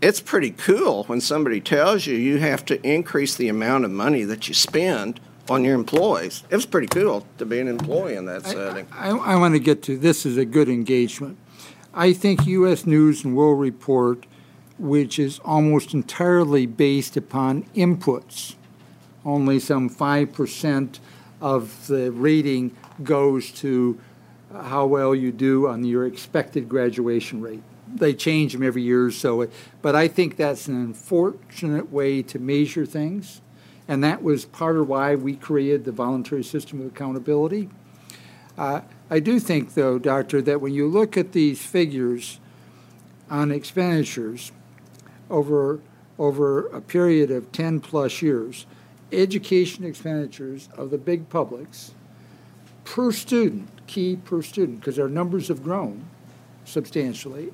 [0.00, 4.24] it's pretty cool when somebody tells you you have to increase the amount of money
[4.24, 6.44] that you spend on your employees.
[6.48, 8.86] It was pretty cool to be an employee in that setting.
[8.92, 11.36] I, I want to get to this is a good engagement.
[11.94, 12.86] I think U.S.
[12.86, 14.26] News and World Report
[14.78, 18.54] which is almost entirely based upon inputs.
[19.24, 20.98] Only some 5%
[21.40, 23.98] of the rating goes to
[24.52, 27.62] how well you do on your expected graduation rate.
[27.92, 29.48] They change them every year or so,
[29.82, 33.40] but I think that's an unfortunate way to measure things.
[33.86, 37.68] And that was part of why we created the voluntary system of accountability.
[38.56, 42.38] I do think, though, Doctor, that when you look at these figures
[43.30, 44.52] on expenditures,
[45.30, 45.80] over,
[46.18, 48.66] over a period of 10 plus years,
[49.12, 51.92] education expenditures of the big publics
[52.84, 56.04] per student, key per student, because our numbers have grown
[56.64, 57.52] substantially,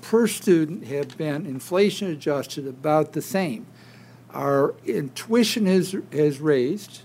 [0.00, 3.66] per student have been inflation adjusted about the same.
[4.30, 4.74] Our
[5.14, 7.02] tuition has, has raised,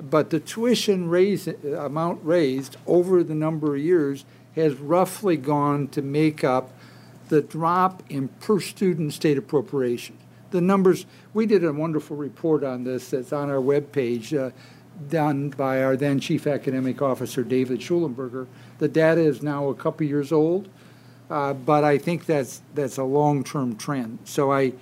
[0.00, 4.24] but the tuition raise, amount raised over the number of years
[4.54, 6.72] has roughly gone to make up
[7.28, 10.16] the drop in per student state appropriation.
[10.50, 14.50] The numbers, we did a wonderful report on this that's on our webpage, uh,
[15.08, 18.46] done by our then Chief Academic Officer, David Shulenburger.
[18.78, 20.68] The data is now a couple years old,
[21.30, 24.18] uh, but I think that's, that's a long term trend.
[24.24, 24.74] So I,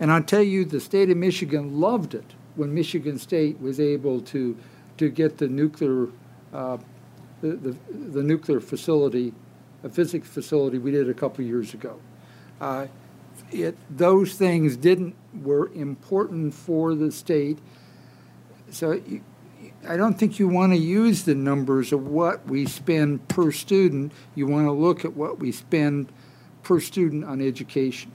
[0.00, 4.20] and I'll tell you, the state of Michigan loved it when Michigan State was able
[4.22, 4.56] to,
[4.98, 6.08] to get the nuclear,
[6.52, 6.76] uh,
[7.40, 9.32] the, the, the nuclear facility
[9.84, 11.98] a physics facility we did a couple years ago.
[12.60, 12.86] Uh,
[13.50, 17.58] it, those things didn't were important for the state.
[18.70, 19.22] So you,
[19.88, 24.12] I don't think you want to use the numbers of what we spend per student.
[24.34, 26.12] You want to look at what we spend
[26.62, 28.10] per student on education.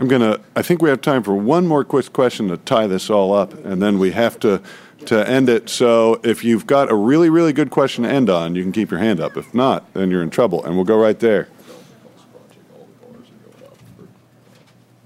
[0.00, 2.86] I'm going to, I think we have time for one more quick question to tie
[2.86, 4.62] this all up, and then we have to
[5.06, 5.68] to end it.
[5.68, 8.90] So if you've got a really, really good question to end on, you can keep
[8.90, 9.36] your hand up.
[9.36, 11.48] If not, then you're in trouble, and we'll go right there.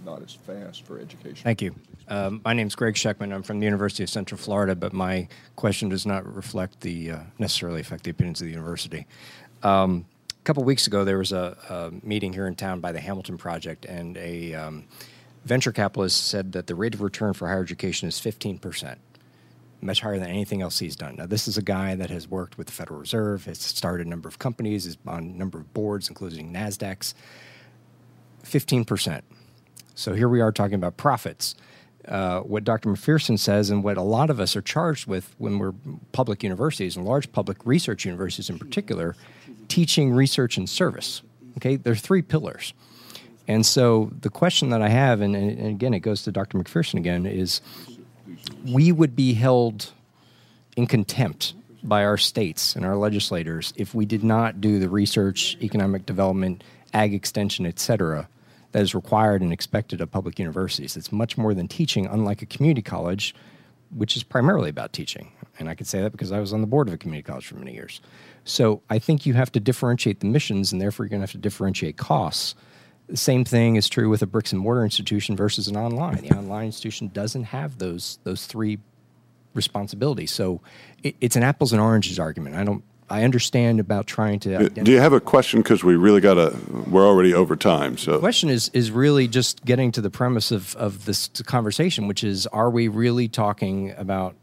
[0.05, 1.43] Not as fast for education.
[1.43, 1.75] Thank you.
[2.07, 3.35] Um, my name is Greg Sheckman.
[3.35, 5.27] I'm from the University of Central Florida, but my
[5.57, 9.07] question does not reflect the uh, necessarily affect the opinions of the university.
[9.63, 10.07] Um,
[10.45, 13.39] a couple weeks ago, there was a, a, meeting here in town by the Hamilton
[13.39, 14.85] Project, and a um,
[15.47, 18.99] venture capitalist said that the rate of return for higher education is 15 percent
[19.81, 21.17] much higher than anything else he's done.
[21.17, 24.11] Now, this is a guy that has worked with the Federal Reserve, has started a
[24.11, 27.15] number of companies, is on a number of boards, including NASDAQ's.
[28.45, 29.23] 15%.
[29.95, 31.55] So here we are talking about profits.
[32.09, 32.91] Uh, what Dr.
[32.91, 35.75] McPherson says, and what a lot of us are charged with when we're
[36.13, 39.17] public universities and large public research universities in particular,
[39.69, 41.23] teaching, research, and service.
[41.57, 42.75] Okay, there are three pillars.
[43.47, 46.59] And so the question that I have, and, and again, it goes to Dr.
[46.59, 47.61] McPherson again, is
[48.67, 49.93] we would be held
[50.77, 55.57] in contempt by our states and our legislators if we did not do the research,
[55.61, 56.65] economic development,
[56.95, 58.29] ag extension, et cetera,
[58.73, 60.97] that is required and expected of public universities.
[60.97, 63.35] It's much more than teaching, unlike a community college,
[63.95, 65.31] which is primarily about teaching.
[65.59, 67.47] And I can say that because I was on the board of a community college
[67.47, 68.01] for many years.
[68.45, 71.33] So I think you have to differentiate the missions, and therefore you're going to have
[71.33, 72.55] to differentiate costs
[73.09, 76.23] the same thing is true with a bricks and mortar institution versus an online.
[76.23, 78.79] The online institution doesn't have those those three
[79.53, 80.33] responsibilities.
[80.33, 80.61] So
[81.03, 82.57] it, it's an apples and oranges argument.
[82.57, 82.83] I don't.
[83.11, 84.55] I understand about trying to.
[84.55, 84.83] Uh, identify.
[84.85, 85.61] Do you have a question?
[85.61, 86.57] Because we really got to.
[86.89, 87.99] We're already over time.
[87.99, 92.09] So the question is is really just getting to the premise of of this conversation,
[92.09, 94.35] which is: Are we really talking about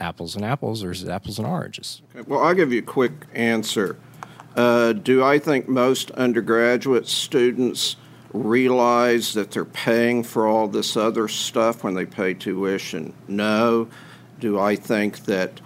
[0.00, 2.02] apples and apples, or is it apples and oranges?
[2.14, 3.96] Okay, well, I'll give you a quick answer.
[4.56, 7.96] Uh, do I think most undergraduate students
[8.32, 13.12] realize that they're paying for all this other stuff when they pay tuition?
[13.28, 13.88] No.
[14.40, 15.60] Do I think that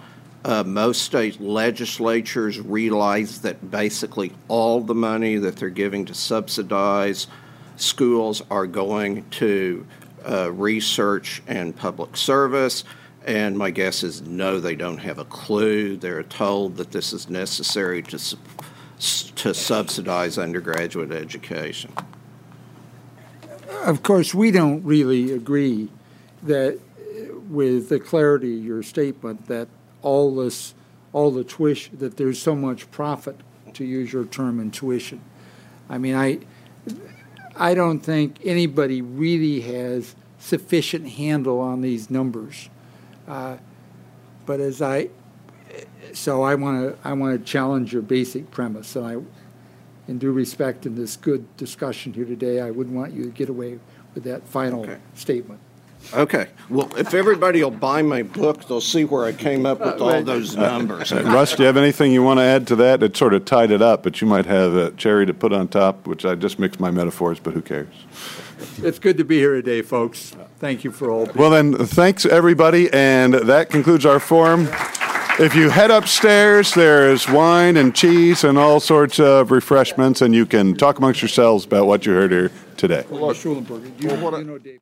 [0.45, 7.27] Uh, most state legislatures realize that basically all the money that they're giving to subsidize
[7.75, 9.85] schools are going to
[10.25, 12.85] uh, research and public service.
[13.25, 15.97] And my guess is no, they don't have a clue.
[15.97, 18.17] They're told that this is necessary to,
[19.35, 21.91] to subsidize undergraduate education.
[23.85, 25.89] Of course, we don't really agree
[26.43, 26.79] that,
[27.49, 29.67] with the clarity of your statement, that
[30.01, 30.73] all this,
[31.13, 33.37] all the tuition, that there's so much profit,
[33.73, 35.21] to use your term, in tuition.
[35.89, 36.39] I mean, I,
[37.55, 42.69] I don't think anybody really has sufficient handle on these numbers.
[43.29, 43.57] Uh,
[44.45, 45.09] But as I,
[46.13, 48.87] so I want to, I want to challenge your basic premise.
[48.87, 49.17] So I,
[50.11, 53.47] in due respect in this good discussion here today, I wouldn't want you to get
[53.47, 53.79] away
[54.15, 54.97] with that final Okay.
[55.13, 55.59] statement.
[56.13, 60.01] Okay, well, if everybody will buy my book, they'll see where I came up with
[60.01, 61.11] all those numbers.
[61.11, 63.03] Uh, Russ, do you have anything you want to add to that?
[63.03, 65.67] It sort of tied it up, but you might have a cherry to put on
[65.67, 67.93] top, which I just mixed my metaphors, but who cares?
[68.77, 70.35] It's good to be here today, folks.
[70.59, 71.29] Thank you for all.
[71.35, 74.67] Well, then, thanks, everybody, and that concludes our forum.
[75.39, 80.35] If you head upstairs, there is wine and cheese and all sorts of refreshments, and
[80.35, 83.05] you can talk amongst yourselves about what you heard here today.
[83.09, 84.79] Shulenburger, you you know Dave.